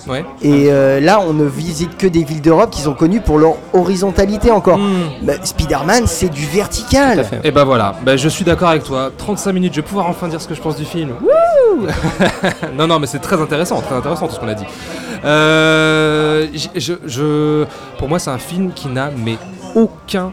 [0.07, 0.23] Ouais.
[0.41, 3.55] Et euh, là, on ne visite que des villes d'Europe qui sont connues pour leur
[3.73, 4.77] horizontalité encore.
[4.77, 5.09] Hmm.
[5.23, 7.25] Bah, Spider-Man, c'est du vertical.
[7.43, 9.11] Et bah voilà, bah, je suis d'accord avec toi.
[9.17, 11.11] 35 minutes, je vais pouvoir enfin dire ce que je pense du film.
[11.21, 11.87] Wouh
[12.77, 14.65] non, non, mais c'est très intéressant, très intéressant tout ce qu'on a dit.
[15.25, 17.65] Euh, je-
[17.97, 19.37] pour moi, c'est un film qui n'a mais
[19.75, 20.31] aucun,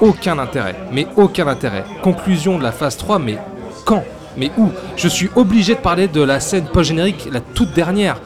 [0.00, 0.74] aucun intérêt.
[0.92, 1.84] Mais aucun intérêt.
[2.02, 3.38] Conclusion de la phase 3, mais
[3.84, 4.04] quand?
[4.36, 4.68] Mais où?
[4.96, 8.20] Je suis obligé de parler de la scène post-générique, la toute dernière,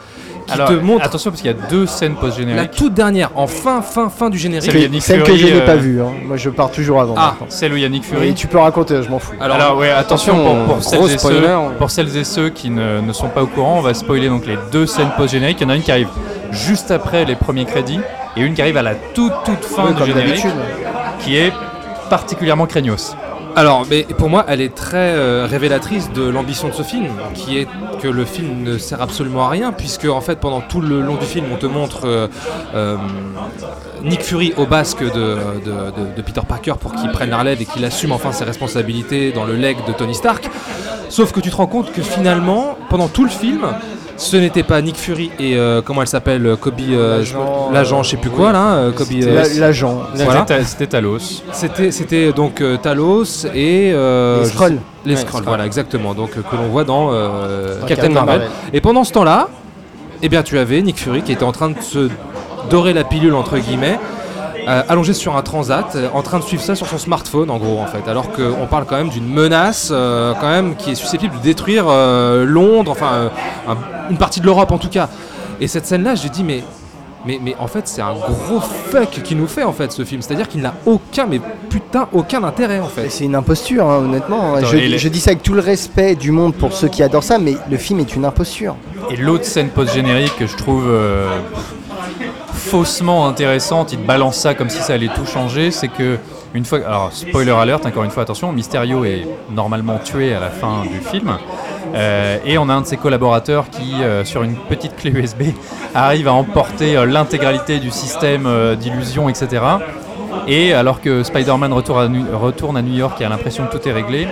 [0.45, 2.71] qui Alors, te montre attention parce qu'il y a deux scènes la post-génériques.
[2.71, 4.63] toute dernière, en fin, fin, fin du générique.
[4.71, 6.01] Celle où il y a Nick Celle que Fury, je n'ai euh, pas vue.
[6.01, 6.11] hein.
[6.25, 7.15] Moi, je pars toujours avant.
[7.17, 7.47] Ah, maintenant.
[7.49, 8.33] Celle où il y a Nick Et Fury.
[8.33, 9.33] tu peux raconter, je m'en fous.
[9.39, 11.39] Alors, Alors, ouais, attention, attention, pour, celles et spoiler.
[11.47, 14.29] ceux, pour celles et ceux qui ne, ne sont pas au courant, on va spoiler
[14.29, 15.57] donc les deux scènes post-génériques.
[15.61, 16.09] Il y en a une qui arrive
[16.51, 17.99] juste après les premiers crédits
[18.35, 20.45] et une qui arrive à la toute toute fin Oui, du générique,
[21.19, 21.51] qui est
[22.09, 23.15] particulièrement craignos.
[23.55, 27.59] Alors, mais pour moi, elle est très euh, révélatrice de l'ambition de ce film, qui
[27.59, 27.67] est
[28.01, 31.15] que le film ne sert absolument à rien, puisque en fait, pendant tout le long
[31.15, 32.27] du film, on te montre euh,
[32.73, 32.97] euh,
[34.03, 37.61] Nick Fury au basque de, de- de- de Peter Parker pour qu'il prenne la relève
[37.61, 40.49] et qu'il assume enfin ses responsabilités dans le leg de Tony Stark.
[41.09, 43.67] Sauf que tu te rends compte que finalement, pendant tout le film,
[44.17, 47.23] ce n'était pas Nick Fury et euh, comment elle s'appelle, euh, Kobe, euh,
[47.73, 49.07] L'agent, je- sais plus quoi là, Kobe.
[49.21, 50.01] La- L'agent.
[50.15, 50.41] Voilà.
[50.41, 51.19] C'était Ta- C'était Talos.
[51.51, 54.79] C'était, c'était donc euh, Talos et Les euh, Skrulls.
[55.05, 56.13] Les Ouais, Skrulls, voilà, exactement.
[56.13, 58.39] Donc que l'on voit dans euh, Dans Captain Captain Marvel.
[58.39, 58.49] Marvel.
[58.73, 59.47] Et pendant ce temps-là,
[60.21, 62.09] eh bien, tu avais Nick Fury qui était en train de se
[62.69, 63.99] dorer la pilule entre guillemets.
[64.67, 67.57] Euh, allongé sur un transat, euh, en train de suivre ça sur son smartphone en
[67.57, 70.95] gros en fait, alors qu'on parle quand même d'une menace euh, quand même qui est
[70.95, 73.29] susceptible de détruire euh, Londres, enfin euh,
[73.67, 73.77] un-
[74.11, 75.09] une partie de l'Europe en tout cas.
[75.59, 76.63] Et cette scène-là, je dis mais
[77.25, 80.21] mais, mais en fait, c'est un gros fuck qui nous fait en fait ce film.
[80.21, 83.09] C'est-à-dire qu'il n'a aucun, mais putain, aucun intérêt en fait.
[83.09, 84.55] C'est une imposture, hein, honnêtement.
[84.55, 86.89] Attends, je, et les- je dis ça avec tout le respect du monde pour ceux
[86.89, 88.75] qui adorent ça, mais le film est une imposture.
[89.09, 91.29] Et l'autre scène post-générique que je trouve euh,
[92.63, 96.17] faussement intéressante, il te balance ça comme si ça allait tout changer, c'est que
[96.55, 100.49] une fois, alors spoiler alert, encore une fois attention, Mysterio est normalement tué à la
[100.49, 101.29] fin du film,
[101.95, 105.43] euh, et on a un de ses collaborateurs qui, euh, sur une petite clé USB,
[105.95, 108.47] arrive à emporter euh, l'intégralité du système
[108.79, 109.61] d'illusion, etc.
[110.47, 113.77] Et alors que Spider-Man retourne à, New- retourne à New York et a l'impression que
[113.77, 114.27] tout est réglé,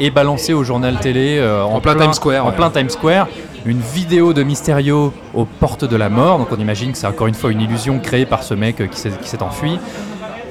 [0.00, 2.54] est balancé au journal télé en, En plein Times Square, en ouais.
[2.56, 3.28] plein Times Square,
[3.66, 6.38] une vidéo de Mysterio aux portes de la mort.
[6.38, 8.86] Donc on imagine que c'est encore une fois une illusion créée par ce mec euh,
[8.86, 9.78] qui s'est enfui.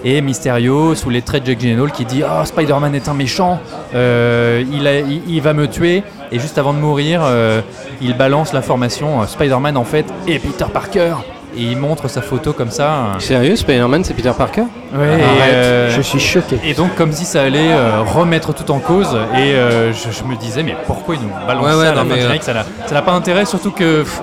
[0.06, 3.62] Et Mysterio, sous les traits de Jake Gyllenhaal, qui dit Oh, Spider-Man est un méchant,
[3.96, 6.04] euh, il, va me tuer.
[6.32, 7.62] Et juste avant de mourir, euh,
[8.02, 11.16] il balance l'information Spider-Man en fait est Peter Parker.
[11.56, 13.12] Et il montre sa photo comme ça.
[13.20, 14.64] Sérieux, Spider-Man, c'est Peter Parker
[14.96, 16.60] Ouais, Arrête, euh, Je suis choqué.
[16.64, 20.24] et donc comme si ça allait euh, remettre tout en cause et euh, je, je
[20.24, 22.44] me disais mais pourquoi ils nous balancent Ouais, ouais, ça à la fin mais, générique
[22.44, 24.22] ça n'a ça n'a pas intérêt surtout que pff,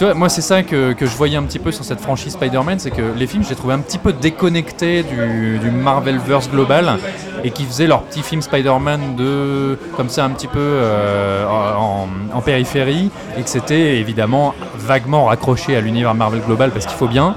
[0.00, 2.32] tu vois moi c'est ça que, que je voyais un petit peu sur cette franchise
[2.32, 6.48] Spider-Man c'est que les films je les trouvais un petit peu déconnectés du, du Marvelverse
[6.48, 6.96] global
[7.44, 12.08] et qui faisaient leur petit film Spider-Man de comme ça un petit peu euh, en,
[12.32, 17.08] en périphérie et que c'était évidemment vaguement raccroché à l'univers Marvel global parce qu'il faut
[17.08, 17.34] bien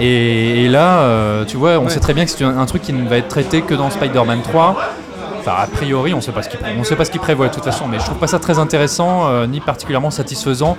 [0.00, 1.90] et, et là, euh, tu vois, on Ouais.
[1.90, 3.90] sait très bien que c'est un, un truc qui ne va être traité que dans
[3.90, 4.76] Spider-Man 3.
[5.40, 7.52] Enfin, a priori, on sait pas ce qu'il on sait pas ce qu'il prévoit de
[7.54, 10.76] toute façon, mais je trouve pas ça très intéressant euh, ni particulièrement satisfaisant.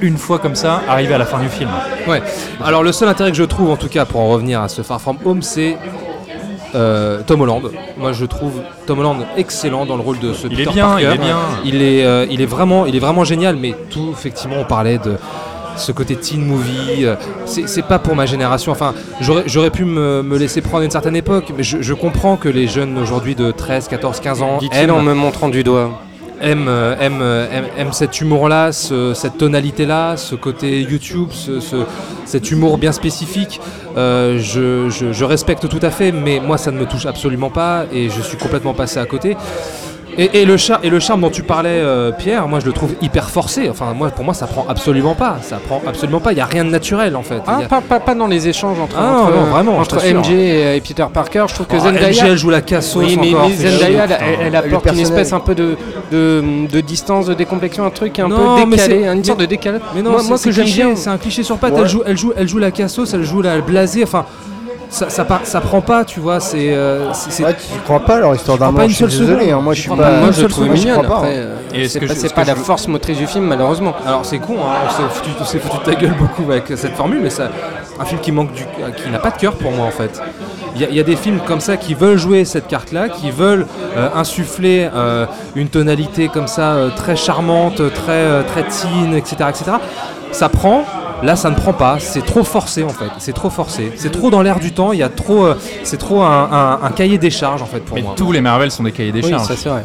[0.00, 1.70] Une fois comme ça, arrivé à la fin du film.
[2.06, 2.22] Ouais.
[2.64, 4.82] Alors le seul intérêt que je trouve, en tout cas, pour en revenir à ce
[4.82, 5.76] Far From Home, c'est
[6.74, 7.62] euh, Tom Holland.
[7.96, 10.86] Moi, je trouve Tom Holland excellent dans le rôle de ce Il Peter est bien,
[10.88, 11.02] Parker.
[11.04, 11.36] il est bien.
[11.64, 13.56] Il est, euh, il est vraiment, il est vraiment génial.
[13.56, 15.16] Mais tout, effectivement, on parlait de
[15.76, 17.04] ce côté teen movie.
[17.06, 18.70] euh, C'est c'est pas pour ma génération.
[18.72, 21.94] Enfin, j'aurais j'aurais pu me, me laisser prendre à une certaine époque, mais je, je
[21.94, 24.90] comprends que les jeunes aujourd'hui de 13, 14, 15 ans Dit-il aiment.
[24.90, 25.90] en me montrant du doigt.
[26.40, 31.60] Aime, euh, aime, euh, aime, aime cet humour-là, ce- cette tonalité-là, ce côté YouTube, ce-
[31.60, 31.84] ce-
[32.24, 33.60] cet humour bien spécifique,
[33.96, 37.50] euh, je, je- je respecte tout à fait, mais moi ça ne me touche absolument
[37.50, 39.36] pas et je suis complètement passé à côté.
[40.20, 42.72] Et, et le, char- et le charme dont tu parlais, euh, Pierre, moi je le
[42.72, 43.68] trouve hyper forcé.
[43.70, 45.38] Enfin, moi, pour moi, ça prend absolument pas.
[45.42, 46.32] Ça prend absolument pas.
[46.32, 47.40] Il n'y a rien de naturel en fait.
[47.46, 49.96] Ah, y a- pas, pas, pas dans les échanges entre, Ah, entre, non, vraiment, entre.
[50.04, 51.44] MJ et, et Peter Parker.
[51.48, 52.08] Je trouve que Oh, Zendaya.
[52.10, 54.58] MJ, elle joue la cassos Oui, mais, encore, mais c'est Zendaya, elle, elle putain.
[54.76, 55.76] apporte une espèce un peu de,
[56.10, 59.46] de, de distance, de décomplexion, un truc un Non, peu décalé, c'est- une sorte de
[59.46, 59.82] décalage.
[59.94, 60.96] Mais non, moi, c'est- moi que j'aime bien.
[60.96, 61.74] C'est un cliché sur pattes.
[61.74, 61.82] Ouais.
[61.82, 64.02] Elle, joue, elle, joue, elle joue la cassos, elle joue la blasée.
[64.02, 64.26] Enfin,
[64.90, 66.40] ça, ça, part- ça prend pas, tu vois.
[66.40, 66.72] C'est.
[66.74, 67.10] euh,
[67.40, 69.50] Ouais, tu crois pas leur histoire d'amour, pas une je suis désolé.
[69.50, 69.96] hein, Moi, Je suis pas.
[69.96, 70.96] Moi, je trouve mignonne.
[71.06, 71.22] hein.
[71.24, 73.94] euh, est-ce c'est pas, ce pas la je- force motrice du film, malheureusement.
[74.06, 77.30] Alors c'est con, hein, on s'est foutu, de ta gueule beaucoup avec cette formule, mais
[77.30, 77.48] ça,
[78.00, 80.20] un film qui manque du, qui n'a pas de cœur pour moi en fait.
[80.76, 83.66] Il y, y a des films comme ça qui veulent jouer cette carte-là, qui veulent
[83.96, 85.26] euh, insuffler euh,
[85.56, 89.64] une tonalité comme ça euh, très charmante, très euh, très teen, etc., etc.
[90.32, 90.84] Ça prend.
[91.22, 91.98] Là, ça ne prend pas.
[91.98, 93.10] C'est trop forcé en fait.
[93.18, 93.92] C'est trop forcé.
[93.96, 94.92] C'est trop dans l'air du temps.
[94.92, 95.46] Il y a trop.
[95.46, 98.14] euh, c'est trop un, un- un cahier des charges en fait pour Mais moi.
[98.16, 99.46] tous les Marvel sont des cahiers des Oui, charges.
[99.48, 99.84] ça c'est vrai.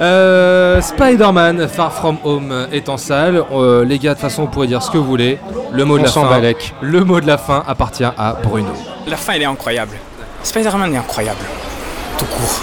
[0.00, 3.42] Euh, Spider-Man Far From Home est en salle.
[3.52, 5.38] Euh, les gars, de toute façon, vous pourrez dire ce que vous voulez.
[5.72, 6.30] Le mot de On la s'en fin.
[6.30, 6.74] balèque.
[6.80, 8.68] Le mot de la fin appartient à Bruno.
[9.06, 9.92] La fin, elle est incroyable.
[10.42, 11.40] Spider-Man est incroyable.
[12.16, 12.60] Tout court.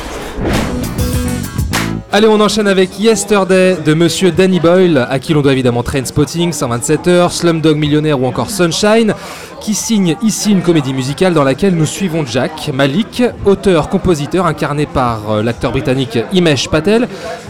[2.15, 6.53] Allez, on enchaîne avec Yesterday de Monsieur Danny Boyle, à qui l'on doit évidemment Trainspotting,
[6.53, 9.13] 127 heures, Slumdog Millionnaire ou encore Sunshine,
[9.59, 15.29] qui signe ici une comédie musicale dans laquelle nous suivons Jack Malik, auteur-compositeur incarné par
[15.29, 17.09] euh, l'acteur britannique Imesh Patel,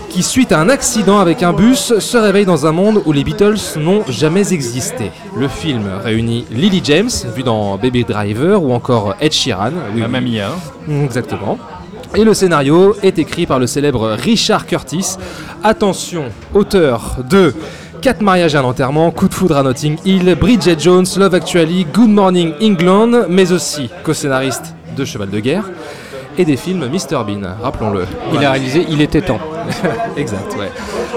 [0.09, 3.24] qui suite à un accident avec un bus se réveille dans un monde où les
[3.24, 5.11] Beatles n'ont jamais existé.
[5.38, 10.22] Le film réunit Lily James, vue dans Baby Driver, ou encore Ed Sheeran, oui, Mamma.
[10.22, 10.49] Mia.
[11.03, 11.59] Exactement.
[12.14, 15.18] Et le scénario est écrit par le célèbre Richard Curtis.
[15.64, 17.53] Attention, auteur de
[18.01, 21.86] 4 mariages et un enterrement, Coup de foudre à Notting Hill, Bridget Jones, Love Actually,
[21.93, 25.70] Good Morning England, mais aussi co-scénariste de Cheval de guerre
[26.38, 28.05] et des films Mr Bean, rappelons-le.
[28.33, 29.39] Il a réalisé Il était temps.
[30.17, 30.69] exact, ouais.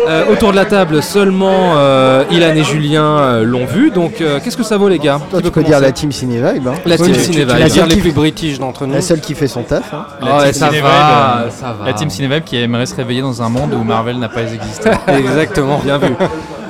[0.08, 4.40] Euh, autour de la table, seulement euh, Ilan et Julien euh, l'ont vu, donc euh,
[4.42, 5.20] qu'est-ce que ça vaut les gars?
[5.30, 6.68] Toi, tu peux dire la team Ciné Vibe.
[6.68, 6.74] hein.
[6.86, 8.94] La team Oui, La seule les qui- plus british d'entre nous.
[8.94, 9.92] La seule qui fait son taf.
[9.92, 10.06] hein.
[10.22, 11.86] La Ah ouais, team ça va, ça va.
[11.86, 14.90] La team Cinevibe qui aimerait se réveiller dans un monde où Marvel n'a pas existé.
[15.08, 15.78] Exactement.
[15.84, 16.14] Bien vu.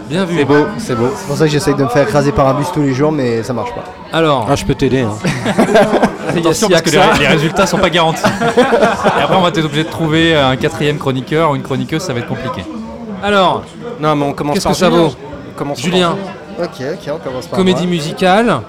[0.08, 0.38] Bien vu.
[0.38, 1.08] C'est beau, c'est beau.
[1.16, 3.12] C'est pour ça que j'essaye de me faire écraser par un bus tous les jours,
[3.12, 3.84] mais ça marche pas.
[4.12, 5.00] Alors, Ah, je peux t'aider.
[5.02, 5.12] hein.
[6.36, 8.22] Attention parce que que les, les résultats sont pas garantis.
[8.22, 12.12] Et après on va être obligé de trouver un quatrième chroniqueur ou une chroniqueuse, ça
[12.12, 12.64] va être compliqué.
[13.22, 13.64] Alors,
[14.00, 15.02] Non, mais on commence Qu'est-ce par que ça Julien.
[15.02, 15.14] vaut
[15.56, 16.16] Commence Julien,
[16.62, 17.90] Ok, ok, on commence par comédie moi.
[17.96, 18.60] musicale,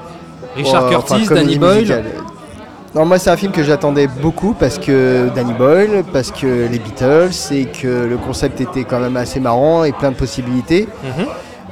[0.56, 1.76] Richard Oh, Curtis, enfin, Danny Boyle.
[1.80, 2.06] musicale.
[2.96, 6.80] Non, moi c'est un film que j'attendais beaucoup parce que Danny Boyle, parce que les
[6.80, 10.88] Beatles et que le concept était quand même assez marrant et plein de possibilités.
[11.04, 11.26] Mhm.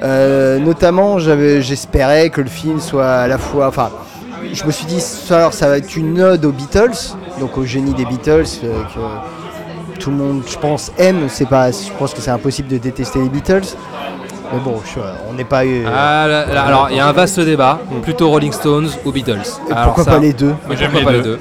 [0.04, 3.68] Euh, notamment, j'avais- j'espérais que le film soit à la fois.
[3.68, 3.90] Enfin,
[4.54, 7.96] je me suis dit, ça, ça va être une ode aux Beatles, donc au génie
[7.96, 11.30] des Beatles, euh, que tout le monde, je pense, aime.
[11.30, 13.76] C'est pas, je pense que c'est impossible de détester les Beatles.
[14.54, 15.84] Mais bon, je- on n'est pas eu.
[15.86, 19.40] Ah, là, là, alors, il y a un vaste débat, plutôt Rolling Stones ou Beatles.
[19.70, 21.40] Et Alors pourquoi ça- pas les deux j'aime pas les deux.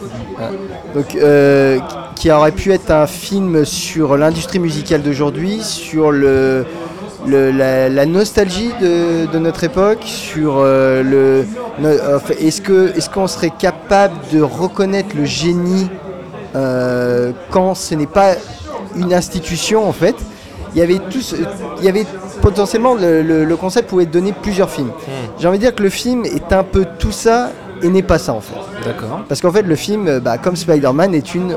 [0.95, 1.79] Donc, euh,
[2.15, 6.65] qui aurait pu être un film sur l'industrie musicale d'aujourd'hui, sur le,
[7.27, 11.47] le- la, la nostalgie de, de notre époque, sur euh, le.
[12.41, 15.89] est-ce que est-ce qu'on serait capable de reconnaître le génie
[16.55, 18.33] euh, quand ce n'est pas
[18.97, 20.17] une institution en fait?
[20.75, 21.35] Il y avait tous,
[21.79, 22.05] il y avait
[22.41, 24.91] potentiellement le, le- le concept pouvait donner plusieurs films.
[25.39, 27.51] J'ai envie de dire que le film est un peu tout ça
[27.83, 28.55] et n'est pas ça en fait.
[28.85, 29.21] D'accord.
[29.29, 31.57] Parce qu'en fait, le film, euh, bah, comme Spider-Man, est une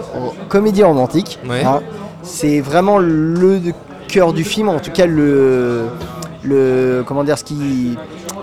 [0.50, 1.40] comédie romantique.
[1.50, 1.64] Ouais.
[1.64, 1.82] hein.
[2.24, 3.60] C'est vraiment le
[4.08, 5.86] cœur du film, en tout cas le,
[6.44, 7.98] le comment dire, ce qui,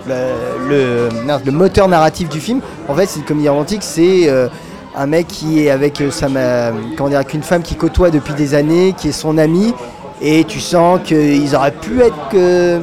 [0.07, 1.09] le,
[1.45, 2.61] le, moteur narratif du film.
[2.87, 4.47] En fait, c'est une comédie romantique, c'est euh,
[4.95, 8.09] un mec qui est avec euh, sa, ma- comment dire, avec une femme qui côtoie
[8.09, 9.73] depuis des années, qui est son amie,
[10.21, 12.79] et tu sens qu'ils auraient pu être que,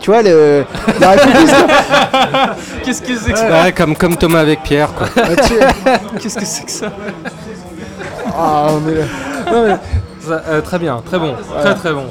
[0.00, 0.64] tu vois, le,
[2.84, 4.92] Qu'est-ce que c'est que ça Ouais, comme, comme Thomas avec Pierre.
[4.94, 5.06] Quoi.
[5.16, 5.28] Ah,
[6.20, 6.86] Qu'est-ce que c'est que ça?
[8.36, 8.68] Ah.
[8.70, 9.76] Non, mais
[10.20, 12.04] ça, euh, très bien, très bon, très très bon.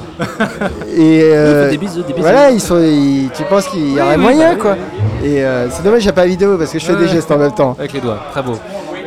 [0.96, 2.20] Et euh, Des bisous, des bisous.
[2.20, 4.60] voilà, ils sont, ils- tu penses qu'il y aurait oui, moyen bah oui.
[4.60, 4.76] quoi.
[5.24, 7.38] Et euh, c'est dommage, j'ai pas la vidéo parce que je fais des gestes en
[7.38, 7.74] même temps.
[7.78, 8.58] Avec les doigts, très beau.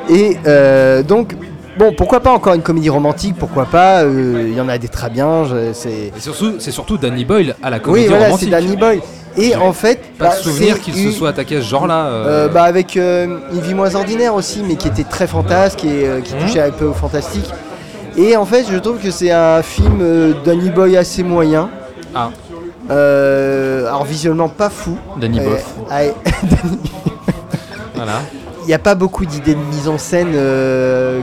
[0.09, 1.35] Et euh, donc,
[1.77, 4.87] bon, pourquoi pas encore une comédie romantique Pourquoi pas euh, Il y en a des
[4.87, 5.43] très bien.
[5.73, 8.49] c'est surtout, c'est surtout Danny Boyle à la comédie oui, voilà, c'est romantique.
[8.51, 9.01] Danny Boyle.
[9.37, 11.65] Et en fait, Pas bah, de souvenir c'est qu'il une- se soit attaqué à ce
[11.67, 12.05] genre-là.
[12.05, 16.07] euh, Euh, bah avec une vie moins ordinaire aussi, mais qui était très fantasque et
[16.23, 16.39] qui Mhm.
[16.41, 17.49] touchait un peu au fantastique.
[18.17, 20.01] Et en fait, je trouve que c'est un film
[20.45, 21.69] Danny Boy assez moyen.
[22.15, 22.29] Ah.
[22.89, 24.97] Alors visuellement pas fou.
[25.19, 25.65] Danny Boff.
[25.91, 25.99] ah,
[26.43, 26.79] Danny-
[27.95, 28.21] Voilà.
[28.65, 31.21] Il n'y a pas beaucoup d'idées de mise en scène, euh,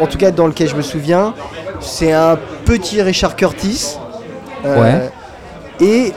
[0.00, 1.32] en tout cas dans lequel je me souviens.
[1.80, 3.96] C'est un petit Richard Curtis.
[4.64, 5.10] Euh, Ouais.
[5.80, 6.12] Et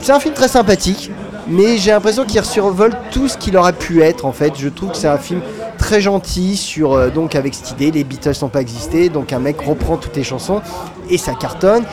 [0.00, 1.10] c'est un film très sympathique,
[1.46, 4.54] mais j'ai l'impression qu'il survole tout ce qu'il aurait pu être en fait.
[4.56, 5.40] Je trouve que c'est un film
[5.78, 9.38] très gentil sur euh, donc avec cette idée, les Beatles n'ont pas existé, donc un
[9.38, 10.62] mec reprend toutes les chansons
[11.10, 11.84] et ça cartonne.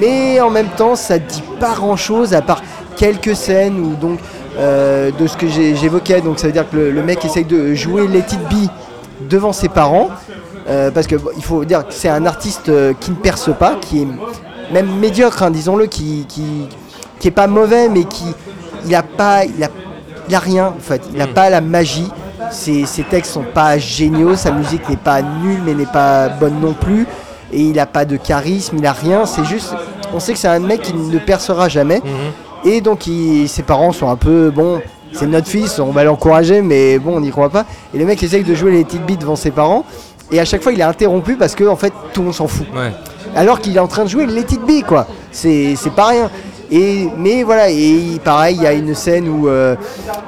[0.00, 2.62] Mais en même temps, ça dit pas grand chose à part
[2.96, 4.18] quelques scènes où donc
[4.58, 7.74] euh, de ce que j'évoquais, donc ça veut dire que le, le mec essaye de
[7.74, 8.68] jouer Let It Be
[9.28, 10.10] devant ses parents.
[10.68, 13.50] Euh, parce que bon, il faut dire que c'est un artiste euh, qui ne perce
[13.58, 14.06] pas, qui est
[14.72, 16.68] même médiocre, hein, disons-le, qui, qui,
[17.18, 18.26] qui est pas mauvais, mais qui
[18.86, 19.68] il a pas, il a,
[20.28, 22.08] il a rien en fait, il a pas la magie.
[22.50, 26.60] Ses, ses textes sont pas géniaux, sa musique n'est pas nulle, mais n'est pas bonne
[26.60, 27.06] non plus,
[27.52, 29.26] et il a pas de charisme, il a rien.
[29.26, 29.74] C'est juste,
[30.12, 32.02] on sait que c'est un mec qui ne percera jamais,
[32.64, 34.80] et donc il- ses parents sont un peu bon.
[35.14, 37.66] C'est notre fils, on va l'encourager, mais bon, on n'y croit pas.
[37.94, 39.84] Et le mec essaye de jouer les petites beats devant ses parents,
[40.30, 42.46] et à chaque fois il est interrompu parce que en fait tout le monde s'en
[42.48, 42.90] fout Ouais.
[43.36, 45.06] alors qu'il est en train de jouer Let It Be quoi.
[45.30, 46.30] C'est c'est pas rien.
[46.70, 49.76] Et, mais voilà, et pareil, il y a une scène où euh,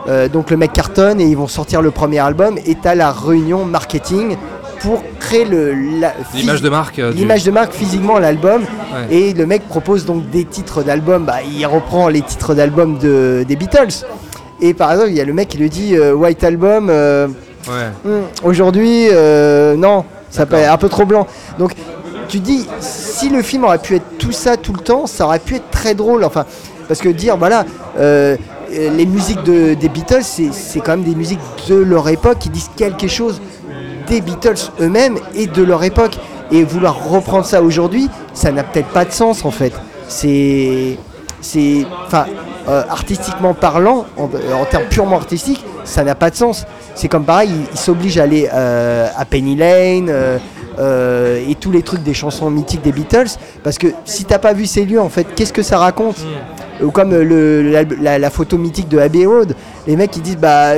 [0.08, 3.10] euh, donc le mec cartonne et ils vont sortir le premier album et t'as la
[3.12, 4.36] réunion marketing
[4.84, 5.46] pour créer
[6.34, 6.98] L'image de marque.
[6.98, 9.16] euh, du- l'image de marque physiquement l'album Ouais.
[9.16, 13.44] et le mec propose donc des titres d'album bah, il reprend les titres d'album de,
[13.48, 14.04] des Beatles
[14.60, 17.26] et par exemple il y a le mec qui lui dit euh, White Album euh,
[17.66, 18.10] Ouais.
[18.10, 19.06] Hum, Aujourd'hui,
[19.78, 21.26] non, ça paraît un peu trop blanc.
[21.58, 21.72] Donc,
[22.28, 25.38] tu dis, si le film aurait pu être tout ça tout le temps, ça aurait
[25.38, 26.24] pu être très drôle.
[26.24, 26.44] Enfin,
[26.88, 27.64] parce que dire, voilà,
[27.98, 31.38] les musiques de- des Beatles, c'est quand même des musiques
[31.70, 33.40] de leur époque qui disent quelque chose
[34.06, 36.16] des Beatles eux-mêmes et de leur époque.
[36.50, 39.72] Et vouloir reprendre ça aujourd'hui, ça n'a peut-être pas de sens en fait.
[40.08, 40.98] C'est.
[41.40, 41.84] C'est.
[42.06, 42.26] Enfin,
[42.68, 46.64] euh, artistiquement parlant, en, en termes purement artistiques, ça n'a pas de sens.
[46.94, 50.38] C'est comme pareil, il, il s'oblige à aller euh, à Penny Lane euh,
[50.78, 53.28] euh, et tous les trucs des chansons mythiques des Beatles,
[53.62, 56.16] parce que si t'as pas vu ces lieux, en fait, qu'est-ce que ça raconte?
[56.82, 59.54] Ou comme euh, le, la, la- la photo mythique de Abbey Road,
[59.86, 60.74] les mecs ils disent bah.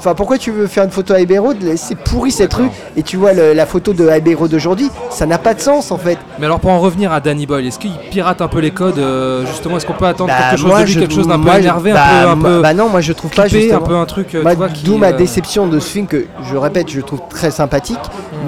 [0.00, 2.70] Enfin, pourquoi tu veux faire une photo à Abbey Road C'est pourri cette rue.
[2.96, 5.90] Et tu vois le- la photo de Abbey Road aujourd'hui, ça n'a pas de sens
[5.90, 6.16] en fait.
[6.38, 8.98] Mais alors pour en revenir à Danny Boyle, est-ce qu'il pirate un peu les codes
[8.98, 11.38] euh, Justement, est-ce qu'on peut attendre Bah, quelque chose moi, de lui, quelque chose d'un
[11.38, 13.76] peu énervé, bah, un peu, un peu bah non, moi je trouve pas justement.
[13.76, 14.34] un peu un truc.
[14.34, 14.42] euh,
[14.84, 17.98] D'où ma euh, déception de ce film que je répète, je trouve très sympathique,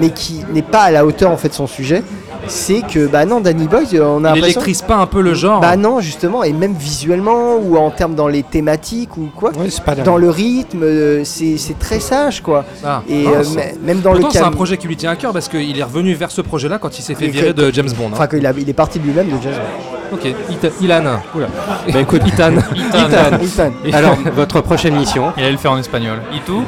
[0.01, 2.01] mais qui n'est pas à la hauteur en fait de son sujet.
[2.47, 4.45] C'est que bah non, Danny Boy, on a Il l'impression.
[4.45, 5.61] électrise pas un peu le genre.
[5.61, 9.83] Bah non, justement, et même visuellement ou en termes dans les thématiques ou quoi, c'est
[9.83, 12.65] pas dans le rythme, euh, c'est c'est très sage quoi.
[12.85, 13.01] Ah.
[13.09, 13.43] Et euh,
[13.83, 15.83] même dans Pourtant, le c'est un projet qui lui tient à cœur parce qu'il est
[15.83, 18.07] revenu vers ce projet-là quand il s'est fait Et virer que- de James Bond.
[18.07, 18.11] hein.
[18.13, 20.17] Enfin, qu'il a- il est parti de lui-même de James Bond.
[20.17, 21.03] Ok, Ita- Ilan.
[21.35, 21.47] Oula.
[21.91, 22.51] Bah écoute, Itan.
[22.93, 23.39] Ethan.
[23.41, 23.71] Ethan.
[23.93, 26.19] Alors, votre prochaine mission Il allait le faire en espagnol.
[26.35, 26.63] Itou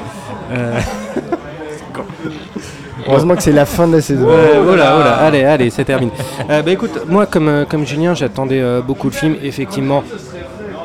[0.51, 0.79] euh,
[3.07, 4.27] Heureusement que c'est la fin de la saison.
[4.29, 6.11] Euh, voilà, voilà, allez, allez, c'est terminé.
[6.49, 10.03] Euh, bah écoute, moi comme, euh, comme Julien, j'attendais euh, beaucoup le film, effectivement,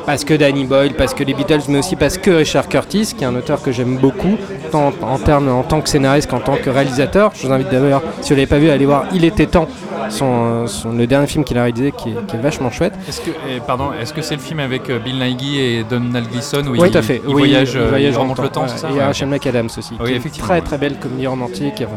[0.05, 3.23] parce que Danny Boyle, parce que les Beatles, mais aussi parce que Richard Curtis, qui
[3.23, 4.37] est un auteur que j'aime beaucoup,
[4.71, 7.31] tant en, termes, en tant que scénariste qu'en tant que réalisateur.
[7.35, 9.45] Je vous invite d'ailleurs, si vous ne l'avez pas vu, à aller voir Il était
[9.45, 9.67] temps,
[10.09, 12.93] son, son- le dernier film qu'il a réalisé, qui est, qui est vachement chouette.
[13.07, 16.27] Est-ce que, eh, pardon, est-ce que c'est le film avec euh, Bill Nighy et Donald
[16.29, 17.21] Gleason où Oui, il, tout à fait.
[17.25, 18.67] il Oui, voyage, il euh, voyage il dans remonte le temps, ouais.
[18.69, 19.07] c'est ça Et il y a Ouais.
[19.07, 21.75] Rachel McAdams aussi, Oui, qui est une effectivement, très très belle comédie romantique.
[21.75, 21.87] qui est-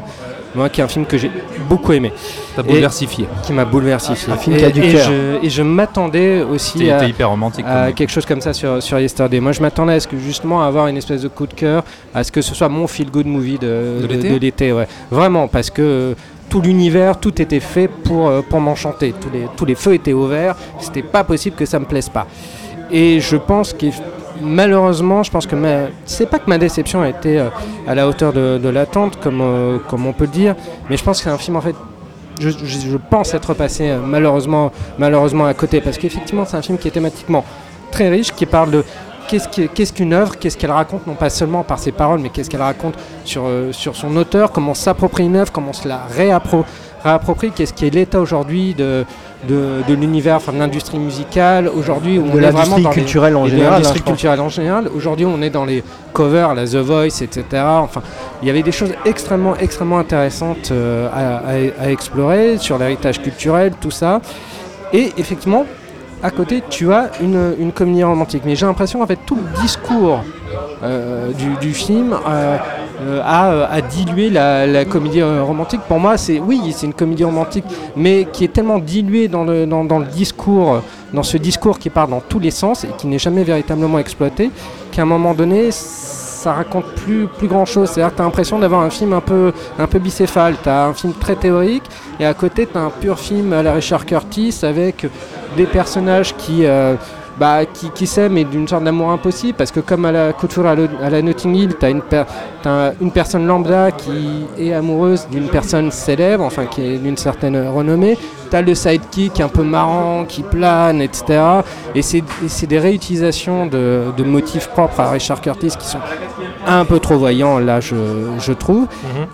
[0.55, 1.31] Moi, qui est un film que j'ai
[1.69, 2.13] beaucoup aimé.
[2.55, 3.27] T'as bouleversifié.
[3.43, 4.33] Qui m'a bouleversifié.
[4.33, 5.09] Un film et, qui a du et cœur.
[5.09, 7.65] je, et je m'attendais aussi t'es hyper romantique.
[7.69, 9.41] à quelque chose comme ça sur, sur Yesterday.
[9.41, 11.85] Moi, je m'attendais à ce que justement à avoir une espèce de coup de cœur,
[12.15, 14.73] à ce que ce soit mon feel good movie de, De de- l'été.
[14.73, 14.87] Ouais.
[15.11, 16.15] Vraiment, parce que euh,
[16.49, 19.15] tout l'univers, tout était fait pour, euh, pour m'enchanter.
[19.21, 20.55] Tous les, tous les feux étaient ouverts.
[20.79, 22.27] C'était pas possible que ça me plaise pas.
[22.91, 23.87] Et je pense que
[24.41, 25.87] malheureusement, je pense que ma...
[26.05, 27.49] c'est pas que ma déception a été euh,
[27.87, 30.55] à la hauteur de, de l'attente, comme, euh, comme on peut le dire,
[30.91, 31.75] mais je pense que c'est un film en fait.
[32.41, 36.63] Je, je- je pense être passé euh, malheureusement, malheureusement à côté, parce qu'effectivement, c'est un
[36.63, 37.45] film qui est thématiquement
[37.95, 38.85] très riche, qui parle de
[39.29, 42.61] qu'est-ce qu'une œuvre, qu'est-ce qu'elle raconte, non pas seulement par ses paroles, mais qu'est-ce qu'elle
[42.63, 46.65] raconte sur, euh, sur son auteur, comment s'approprier une œuvre, comment se la réappro-
[47.03, 49.05] réapproprie, qu'est-ce qui est l'état aujourd'hui de,
[49.49, 52.91] de, de l'univers, enfin de l'industrie musicale, aujourd'hui où De on est vraiment l'industrie dans
[52.91, 54.13] les- en général, l'industrie hein, pense.
[54.15, 54.89] culturelle en général.
[54.95, 55.83] Aujourd'hui, on est dans les
[56.13, 57.45] covers, la The Voice, etc.
[57.87, 58.03] Enfin,
[58.43, 63.23] il y avait des choses extrêmement, extrêmement intéressantes euh, à, à- à explorer sur l'héritage
[63.23, 64.21] culturel, tout ça.
[64.93, 65.65] Et effectivement,
[66.25, 68.45] à côté, tu as une, comédie romantique.
[68.47, 70.25] Mais j'ai l'impression qu'en fait, tout le discours
[70.83, 72.57] euh, du, film euh,
[73.03, 75.83] euh, à diluer la, comédie romantique.
[75.87, 79.67] Pour moi, c'est oui, c'est une comédie romantique, mais qui est tellement diluée dans le,
[79.67, 80.81] dans, le discours,
[81.13, 84.51] dans ce discours qui part dans tous les sens et qui n'est jamais véritablement exploité,
[84.93, 85.69] qu'à un moment donné,
[86.45, 87.89] ça raconte plus, grand chose.
[87.89, 90.57] C'est-à-dire que tu as l'impression d'avoir un film un peu, un peu bicéphale.
[90.63, 91.85] Tu as un film très théorique
[92.21, 95.07] et à côté, tu as un pur film à la Richard Curtis avec
[95.57, 96.67] des personnages qui.
[96.67, 96.97] euh,
[97.39, 100.67] bah, qui, qui s'aiment et d'une sorte d'amour impossible parce que comme à la couture
[100.67, 102.25] à, la Notting Hill, tu as, une per-
[102.63, 107.69] t'as une personne lambda qui est amoureuse d'une personne célèbre, enfin qui est d'une certaine
[107.69, 108.17] renommée,
[108.51, 111.41] tu as le sidekick un peu marrant qui plane, etc.
[111.95, 115.99] Et c'est des réutilisations de, de motifs propres à Richard Curtis qui sont
[116.67, 117.95] un peu trop voyants là je,
[118.39, 118.87] je trouve.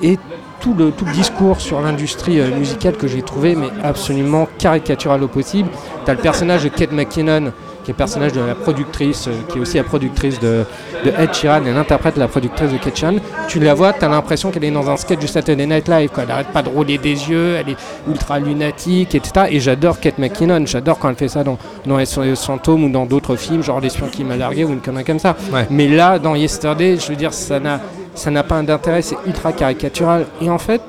[0.03, 0.18] Et
[0.61, 5.22] tout le, tout le discours sur l'industrie euh, musicale que j'ai trouvé mais absolument caricatural
[5.22, 5.70] au possible.
[6.05, 7.53] Tu as le personnage de Kate McKinnon
[7.91, 10.64] qui est le personnage de la productrice, euh, qui est aussi la productrice de,
[11.05, 13.16] de Ed Sheeran, elle interprète la productrice de Kate Sheeran.
[13.49, 16.11] Tu la vois, tu as l'impression qu'elle est dans un sketch du Saturday Night Live,
[16.11, 16.22] quoi.
[16.22, 17.76] elle n'arrête pas de rouler des yeux, elle est
[18.09, 19.47] ultra lunatique, etc.
[19.51, 23.07] Et j'adore Kate McKinnon, j'adore quand elle fait ça dans, dans SOS Fantôme ou dans
[23.07, 25.36] d'autres films, genre L'espion qui m'a largué ou une connerie comme ça.
[25.70, 27.80] Mais là, dans Yesterday, je veux dire, ça n'a
[28.14, 30.26] ça n'a pas d'intérêt, c'est ultra caricatural.
[30.43, 30.82] Et en fait,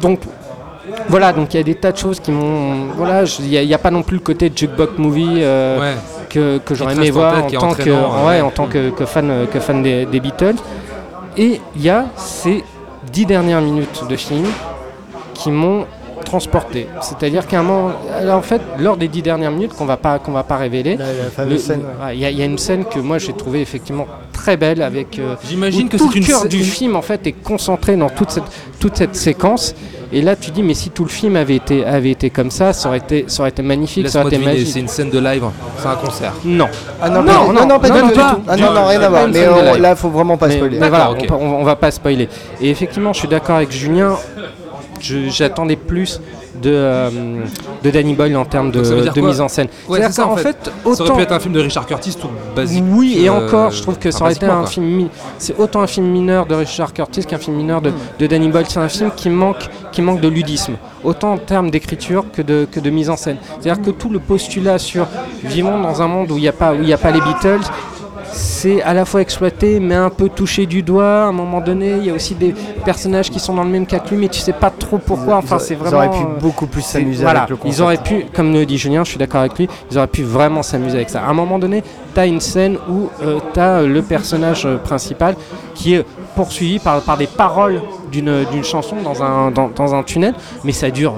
[0.00, 0.20] donc
[1.08, 2.86] voilà, donc il y a des tas de choses qui m'ont.
[2.96, 5.80] Voilà, il n'y a, il y a pas non plus le côté jukebox movie euh,
[5.80, 5.94] Ouais.
[6.28, 8.40] que, que j'aurais aimé voir en tant, que, ouais, ouais.
[8.40, 10.56] en tant que, que fan, euh, que fan des, des Beatles.
[11.36, 12.62] Et il y a ces
[13.12, 14.46] dix dernières minutes de film
[15.34, 15.84] qui m'ont
[16.24, 16.86] transporté.
[17.02, 20.18] C'est-à-dire qu'à un moment, alors, en fait, lors des dix dernières minutes qu'on va pas
[20.18, 23.18] qu'on va pas révéler, ouais, il y, a- il y a une scène que moi
[23.18, 25.18] j'ai trouvé effectivement très belle avec.
[25.18, 28.44] euh, J'imagine que tout le cœur du film en fait est concentré dans toute cette
[28.80, 29.74] toute cette séquence.
[30.14, 32.72] Et là, tu dis, mais si tout le film avait été avait été comme ça,
[32.72, 34.68] ça aurait été ça aurait été magnifique, ça aurait été magique.
[34.68, 35.42] c'est une scène de live,
[35.76, 36.32] c'est un concert.
[36.44, 36.68] Non.
[37.02, 38.20] Ah non, non, non, non, pas du tout, du tout.
[38.46, 39.28] Ah non, non, rien à voir.
[39.28, 40.78] Mais là, faut vraiment pas spoiler.
[40.78, 42.28] mais voilà, on va pas spoiler.
[42.60, 44.16] Et effectivement, je suis d'accord avec Julien.
[45.00, 46.20] J'attendais plus
[46.62, 47.10] de, euh,
[47.82, 48.80] de Danny Boyle en termes de,
[49.20, 49.68] mise en scène.
[49.88, 50.42] Ouais, C'est-à-dire qu'en en fait.
[50.42, 52.84] fait, Ça aurait autant- pu être un film de Richard Curtis tout basique.
[52.90, 54.66] oui, et euh, encore, je trouve que ça aurait été un quoi.
[54.66, 54.86] film.
[54.86, 58.48] mi- C'est autant un film mineur de Richard Curtis qu'un film mineur de, de Danny
[58.48, 58.66] Boyle.
[58.68, 62.66] C'est un film qui manque, qui manque de ludisme, autant en termes d'écriture que de,
[62.70, 63.36] que de mise en scène.
[63.60, 65.06] C'est-à-dire que tout le postulat sur
[65.42, 67.20] vivons dans un monde où il n'y a, pas- où il y a pas les
[67.20, 67.60] Beatles.
[68.34, 71.22] C'est à la fois exploité, mais un peu touché du doigt.
[71.24, 72.52] À un moment donné, il y a aussi des
[72.84, 75.36] personnages qui sont dans le même cas que lui, mais tu sais pas trop pourquoi.
[75.36, 75.96] Enfin, c'est ils vraiment.
[75.98, 78.76] auraient pu euh, beaucoup plus s'amuser voilà, avec le Ils auraient pu, comme le dit
[78.76, 81.22] Julien, je suis d'accord avec lui, ils auraient pu vraiment s'amuser avec ça.
[81.22, 81.82] À un moment donné,
[82.12, 83.08] tu as une scène où
[83.52, 85.36] tu as le personnage euh, principal
[85.74, 86.04] qui est
[86.34, 87.80] poursuivi par, par des paroles
[88.10, 91.14] d'une d'une chanson dans un, dans, dans un tunnel, mais ça dure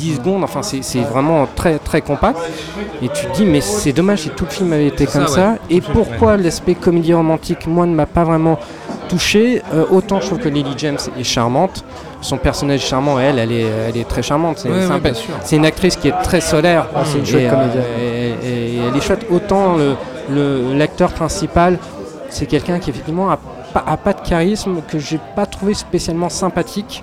[0.00, 2.38] 10 secondes, enfin c'est c'est vraiment très très compact.
[3.02, 5.34] Et tu te dis, mais c'est dommage si tout le film avait été comme ça,
[5.34, 5.48] ça.
[5.50, 5.56] ouais.
[5.70, 8.58] Et le pourquoi l'aspect comédie romantique, moi, ne m'a pas vraiment
[9.08, 11.84] touché Euh, Autant je trouve que Lily James est charmante.
[12.22, 14.58] Son personnage est charmant, elle, elle est, elle est très charmante.
[14.58, 16.86] C'est Ouais, une actrice qui est très solaire.
[16.94, 17.84] Ah, c'est une Et, chouette euh, comédienne.
[18.00, 19.26] et- et- et elle est chouette.
[19.30, 19.96] Autant le-
[20.30, 21.78] le- l'acteur principal,
[22.28, 23.38] c'est quelqu'un qui effectivement a
[23.74, 27.02] pas, a pas de charisme, que j'ai pas trouvé spécialement sympathique,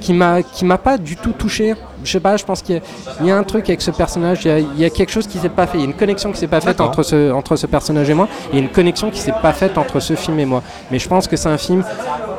[0.00, 1.74] qui m'a qui m'a pas du tout touché.
[2.04, 2.82] Je sais pas, je pense qu'il y, a-
[3.20, 5.10] il y a un truc avec ce personnage, il y a, il y a quelque
[5.12, 7.02] chose qui s'est pas fait, il y a une connexion qui s'est pas faite entre
[7.02, 9.78] ce, entre ce personnage et moi, il y a une connexion qui s'est pas faite
[9.78, 10.62] entre ce film et moi.
[10.90, 11.84] Mais je pense que c'est un film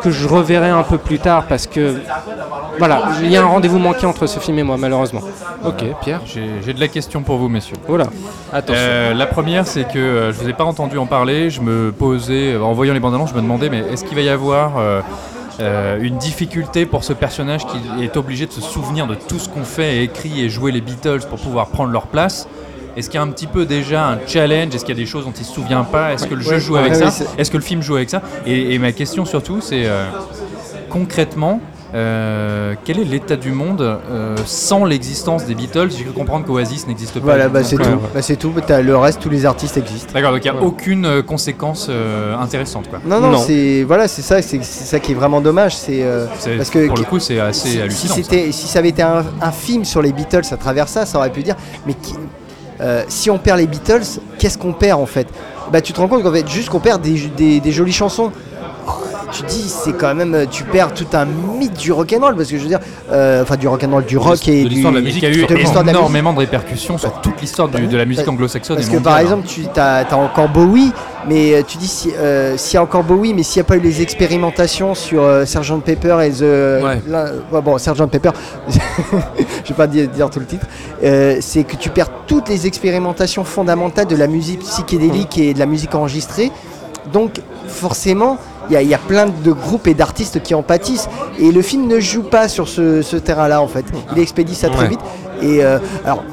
[0.01, 1.95] que je reverrai un peu plus tard parce que
[2.80, 5.22] voilà, il y a un rendez-vous manqué entre ce film et moi malheureusement.
[5.66, 7.76] Ok, Pierre J'ai de la question pour vous, messieurs.
[7.88, 8.05] Voilà.
[8.51, 8.76] Attention.
[8.84, 11.49] Euh, la première, c'est que euh, je vous ai pas entendu en parler.
[11.49, 14.22] Je me posais, en voyant les bandes annonces, je me demandais, mais est-ce qu'il va
[14.22, 15.01] y avoir euh,
[15.60, 19.49] euh, une difficulté pour ce personnage qui est obligé de se souvenir de tout ce
[19.49, 22.47] qu'on fait et écrit et jouer les Beatles pour pouvoir prendre leur place.
[22.95, 24.76] Est-ce qu'il y a un petit peu déjà un challenge?
[24.76, 26.14] Est-ce qu'il y a des choses dont il se souvient pas?
[26.14, 27.26] Est-ce que le jeu Ouais, joue avec ouais, ça?
[27.38, 28.22] Est-ce que le film joue avec ça?
[28.45, 30.06] Et, et ma question surtout, c'est euh,
[30.89, 31.60] concrètement.
[31.93, 35.89] Euh, quel est l'état du monde euh, sans l'existence des Beatles?
[35.95, 37.19] J'ai cru comprendre qu'Oasis n'existe pas.
[37.25, 37.99] Voilà, bah c'est euh, tout.
[38.13, 38.51] Bah, c'est tout.
[38.65, 40.11] T'as- Le reste, tous les artistes existent.
[40.13, 40.65] D'accord, donc il n'y a Ouais.
[40.67, 42.99] aucune conséquence euh, intéressante quoi.
[43.05, 46.25] Non, non, c'est voilà, c'est ça, c'est c'est ça qui est vraiment dommage, c'est euh,
[46.39, 48.89] C'est- parce que pour le coup, c'est assez si, hallucinant, Si, c'était, si ça avait
[48.89, 51.93] été un, un film sur les Beatles à travers ça, ça aurait pu dire, mais
[51.93, 52.15] qui-
[52.81, 54.01] euh, si on perd les Beatles,
[54.39, 55.27] qu'est-ce qu'on perd en fait?
[55.71, 58.31] Bah, tu te rends compte qu'en fait, juste qu'on perd des, des- des jolies chansons.
[59.34, 62.61] Tu dis, c'est quand même, tu perds tout un mythe du rock'n'roll parce que je
[62.61, 62.79] veux dire,
[63.11, 65.45] euh, enfin du rock'n'roll, du rock et de l'histoire de la musique, a eu
[65.89, 68.77] énormément de répercussions sur toute l'histoire de la musique anglo-saxonne.
[68.77, 69.21] Parce que par mondiale.
[69.23, 70.91] exemple, tu as, encore Bowie,
[71.27, 73.69] mais euh, tu dis si- euh, s'il y a encore Bowie, mais s'il n'y a
[73.69, 77.61] pas eu les expérimentations sur euh, Sgt Pepper et The.
[77.63, 78.31] bon, Sgt Pepper,
[78.69, 80.67] je vais pas dire, tout le titre,
[81.03, 85.59] euh, c'est que tu perds toutes les expérimentations fondamentales de la musique psychédélique et de
[85.59, 86.51] la musique enregistrée.
[87.11, 88.38] Donc, forcément,
[88.70, 91.09] il y, a- il y a plein de groupes et d'artistes qui en pâtissent.
[91.39, 93.86] Et le film ne joue pas sur ce, ce terrain-là, en fait.
[94.16, 94.89] Il expédie ça très Ouais.
[94.89, 94.99] vite.
[95.41, 96.24] Et euh, alors,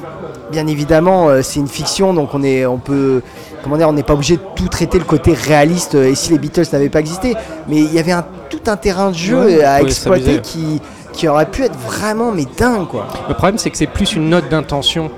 [0.51, 3.21] bien évidemment, euh, c'est une fiction, donc on, est, on peut.
[3.63, 6.31] Comment dire, on n'est pas obligé de tout traiter le côté réaliste euh, et si
[6.31, 7.35] les Beatles n'avaient pas existé.
[7.67, 10.81] Mais il y avait un, tout un terrain de jeu Ouais, à exploiter qui,
[11.13, 13.05] qui aurait pu être vraiment mais dingue quoi.
[13.27, 15.11] Le problème, c'est que c'est plus une note d'intention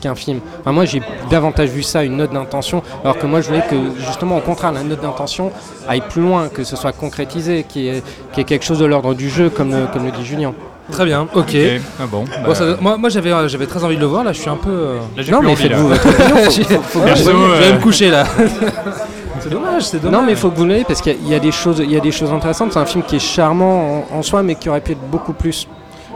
[0.00, 0.40] qu'un film.
[0.60, 3.76] Enfin, moi, j'ai davantage vu ça, une note d'intention, alors que moi, je voulais que,
[4.06, 5.50] justement, au contraire, la note d'intention
[5.88, 8.78] aille plus loin, que ce soit concrétisé, qu'il y, ait- qu'il y ait quelque chose
[8.78, 10.52] de l'ordre du jeu, comme le, comme le dit Julien.
[10.90, 11.54] Très bien, ok.
[12.00, 14.24] Ah bon, Bon, bah, ça- moi, moi j'avais, euh, j'avais très envie de le voir,
[14.24, 14.70] là je suis un peu.
[14.70, 16.50] euh, Là, j'ai Non, mais faites-vous votre opinion.
[16.50, 18.24] je, vais, euh, me coucher là.
[19.40, 20.18] c'est dommage, c'est dommage.
[20.20, 21.52] Non, mais il faut que vous l'ayez parce qu'il y a- il y, a des
[21.52, 22.72] choses, il y a des choses intéressantes.
[22.72, 25.34] C'est un film qui est charmant en, en soi, mais qui aurait pu être beaucoup
[25.34, 25.68] plus.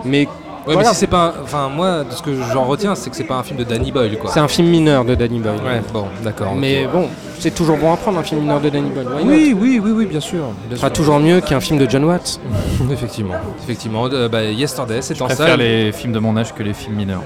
[0.06, 0.26] Mais
[0.66, 0.88] Ouais, voilà.
[0.90, 1.34] mais si c'est pas.
[1.38, 3.64] un- Enfin, moi, de ce que j'en retiens, c'est que c'est pas un film de
[3.64, 4.30] Danny Boyle quoi.
[4.32, 5.56] c'est un film mineur de Danny Boyle.
[5.56, 6.54] Ouais, bon, d'accord.
[6.54, 7.08] Mais bon,
[7.40, 9.06] c'est toujours bon à prendre un film mineur de Danny Boyle.
[9.24, 10.38] Oui, oui, oui, oui, bien sûr.
[10.68, 10.92] Bien Ce sera sûr.
[10.96, 12.38] toujours mieux qu'un film de John Watts.
[12.92, 13.34] effectivement,
[13.64, 14.06] effectivement.
[14.12, 15.58] Euh, bah, Yesterday, c'est Je en préfère salle.
[15.60, 17.22] les films de mon âge que les films mineurs.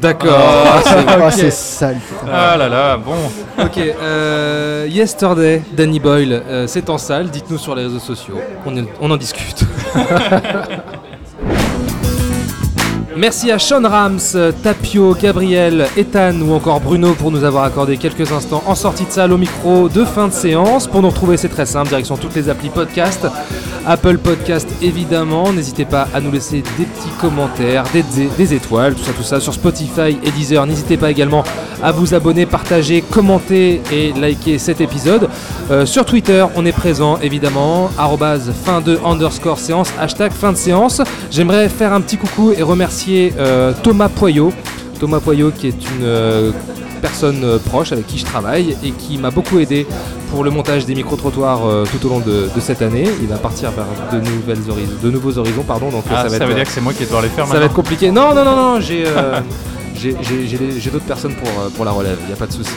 [0.00, 0.38] D'accord.
[0.38, 1.04] Ah, c'est Ok.
[1.08, 1.96] ah, c'est sale.
[1.96, 2.30] putain.
[2.32, 3.14] Ah là là, bon.
[3.64, 7.30] Ok, euh, Yesterday, Danny Boyle, euh, c'est en salle.
[7.30, 8.38] Dites-nous sur les réseaux sociaux.
[8.64, 9.64] On, est- on en discute.
[13.18, 14.20] Merci à Sean Rams,
[14.62, 19.10] Tapio, Gabriel, Ethan ou encore Bruno pour nous avoir accordé quelques instants en sortie de
[19.10, 20.86] salle au micro de fin de séance.
[20.86, 23.26] Pour nous retrouver, c'est très simple, direction toutes les applis podcast,
[23.88, 25.52] Apple Podcast évidemment.
[25.52, 29.54] N'hésitez pas à nous laisser des petits commentaires, des, étoiles, tout ça, tout ça sur
[29.54, 30.66] Spotify et Deezer.
[30.66, 31.42] N'hésitez pas également
[31.82, 35.28] à vous abonner, partager, commenter et liker cet épisode.
[35.70, 37.90] Euh, sur Twitter, on est présent évidemment,
[38.64, 41.00] fin de underscore séance, hashtag fin de séance.
[41.30, 44.52] J'aimerais faire un petit coucou et remercier euh, Thomas Poyot.
[44.98, 46.50] Thomas Poyot qui est une euh,
[47.00, 49.86] personne euh, proche avec qui je travaille et qui m'a beaucoup aidé
[50.30, 53.08] pour le montage des micro-trottoirs euh, tout au long de, de cette année.
[53.22, 56.36] Il va partir vers de, nouvelles horizons, de nouveaux horizons, pardon, donc Ah, ça va
[56.36, 58.10] être, veut dire que c'est moi qui vais devoir les faire ça va être compliqué.
[58.10, 59.40] Non, non, non, non, j'ai euh,
[59.96, 62.70] j'ai- d'autres personnes pour, pour la relève, il n'y a pas de souci.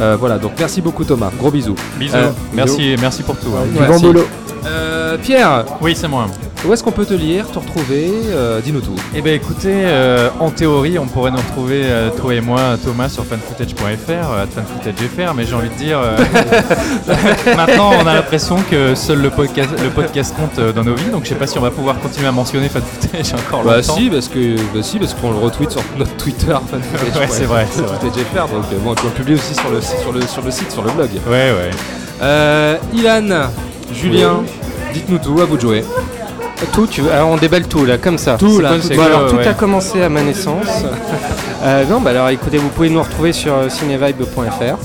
[0.00, 1.74] Euh, voilà, donc merci beaucoup Thomas, gros bisous.
[1.98, 2.16] Bisous.
[2.16, 3.48] Euh, merci, merci pour tout.
[3.56, 3.78] hein.
[3.80, 4.26] Ouais, bon boulot.
[4.66, 6.26] Euh, Pierre, Oui, c'est moi.
[6.66, 8.94] Où est-ce qu'on peut te lire, te retrouver Euh, Dis-nous tout.
[9.14, 13.08] Eh ben écoutez, euh, en théorie, on pourrait nous retrouver, euh, toi et moi, Thomas,
[13.08, 15.98] sur fanfootage.fr, fanfootage.fr, mais j'ai envie de dire,
[17.56, 21.24] maintenant on a l'impression que seul le podcast, le podcast compte dans nos vies, donc
[21.24, 23.96] je sais pas si on va pouvoir continuer à mentionner fanfootage encore Bah longtemps.
[23.96, 26.52] si, parce que bah si, parce qu'on le retweet sur notre Twitter.
[26.52, 27.00] fanfootage.
[27.20, 27.96] Ouais, c'est vrai, c'est vrai.
[28.02, 30.90] Donc bon, tu le publies aussi sur le, sur, le, sur le site, sur le
[30.90, 31.08] blog.
[31.28, 32.78] Ouais, ouais.
[32.94, 33.48] Ilan,
[33.92, 34.42] Julien,
[34.94, 35.84] dites-nous tout, à vous de jouer.
[36.72, 38.36] Tout, tu veux- alors on déballe tout là, comme ça.
[38.38, 39.46] Tout, là, tout alors, tout ouais.
[39.46, 40.66] a commencé à ma naissance.
[41.62, 44.78] Euh, non, bah alors écoutez, vous pouvez nous retrouver sur euh, cinevibe.fr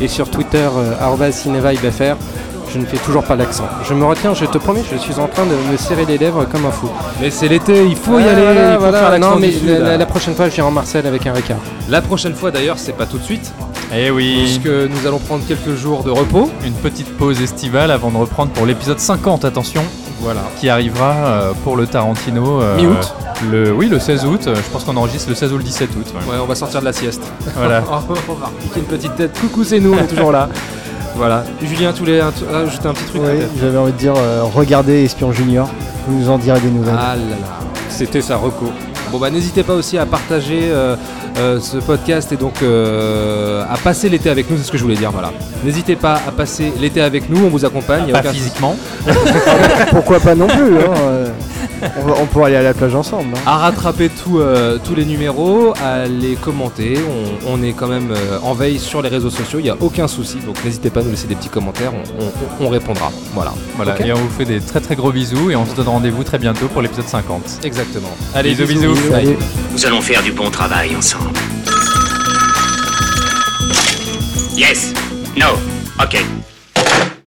[0.00, 2.14] et sur Twitter euh, cinevibefr.
[2.72, 3.64] Je ne fais toujours pas l'accent.
[3.82, 6.44] Je me retiens, je te promets, je suis en train de me serrer les lèvres
[6.44, 6.88] comme un fou.
[7.20, 8.98] Mais c'est l'été, il faut y Ah, aller, voilà, il faut voilà.
[9.00, 9.68] faire l'accent Non, mais du Sud,
[9.98, 11.56] la, prochaine fois, j'irai en Marseille avec un Ricard.
[11.88, 13.52] La prochaine fois d'ailleurs, c'est pas tout de suite,
[13.92, 14.36] Eh oui.
[14.44, 16.48] puisque nous allons prendre quelques jours de repos.
[16.64, 19.82] Une petite pause estivale avant de reprendre pour l'épisode 50, attention,
[20.20, 20.40] Voilà.
[20.58, 22.60] qui arrivera euh, pour le Tarantino.
[22.60, 23.14] euh, Mi-août.
[23.50, 24.40] le, Oui, le 16 août.
[24.46, 26.06] euh, Je pense qu'on enregistre le 16 ou le 17 août.
[26.14, 26.32] ouais.
[26.34, 27.22] Ouais, on va sortir de la sieste.
[27.56, 27.82] Voilà.
[27.88, 29.38] on va repiquer une petite tête.
[29.40, 30.48] Coucou, c'est nous, on est toujours là.
[31.16, 31.44] Voilà.
[31.62, 35.32] Julien, tu voulais ajouter un petit truc Oui, j'avais envie de dire, euh, regardez Espion
[35.32, 35.68] Junior,
[36.06, 36.94] vous nous en direz des nouvelles.
[36.98, 37.36] Ah là là.
[37.88, 38.66] C'était sa reco.
[39.10, 40.94] Bon bah n'hésitez pas aussi à partager euh,
[41.38, 44.82] euh, ce podcast et donc euh, à passer l'été avec nous, c'est ce que je
[44.82, 45.32] voulais dire, voilà.
[45.64, 48.02] N'hésitez pas à passer l'été avec nous, on vous accompagne.
[48.06, 48.76] il y a Pas aucun- physiquement.
[49.90, 51.27] Pourquoi pas non plus hein, euh,
[51.98, 53.34] on, va- on pourrait aller à la plage ensemble.
[53.36, 53.40] hein.
[53.46, 56.98] À rattraper tout, euh, tous les numéros, à les commenter.
[57.46, 59.76] On, on est quand même euh, en veille sur les réseaux sociaux, il n'y a
[59.80, 60.38] aucun souci.
[60.46, 63.10] Donc n'hésitez pas à nous laisser des petits commentaires, on, on- on répondra.
[63.34, 63.52] Voilà.
[63.76, 64.00] Voilà.
[64.06, 66.38] Et on vous fait des très très gros bisous et on se donne rendez-vous très
[66.38, 67.60] bientôt pour l'épisode 50.
[67.64, 68.08] Exactement.
[68.34, 69.10] Allez, bisous, bisous.
[69.10, 69.36] Bye.
[69.72, 71.30] Nous allons faire du bon travail ensemble.
[74.56, 74.92] Yes.
[75.36, 75.46] No.
[76.02, 76.16] Ok.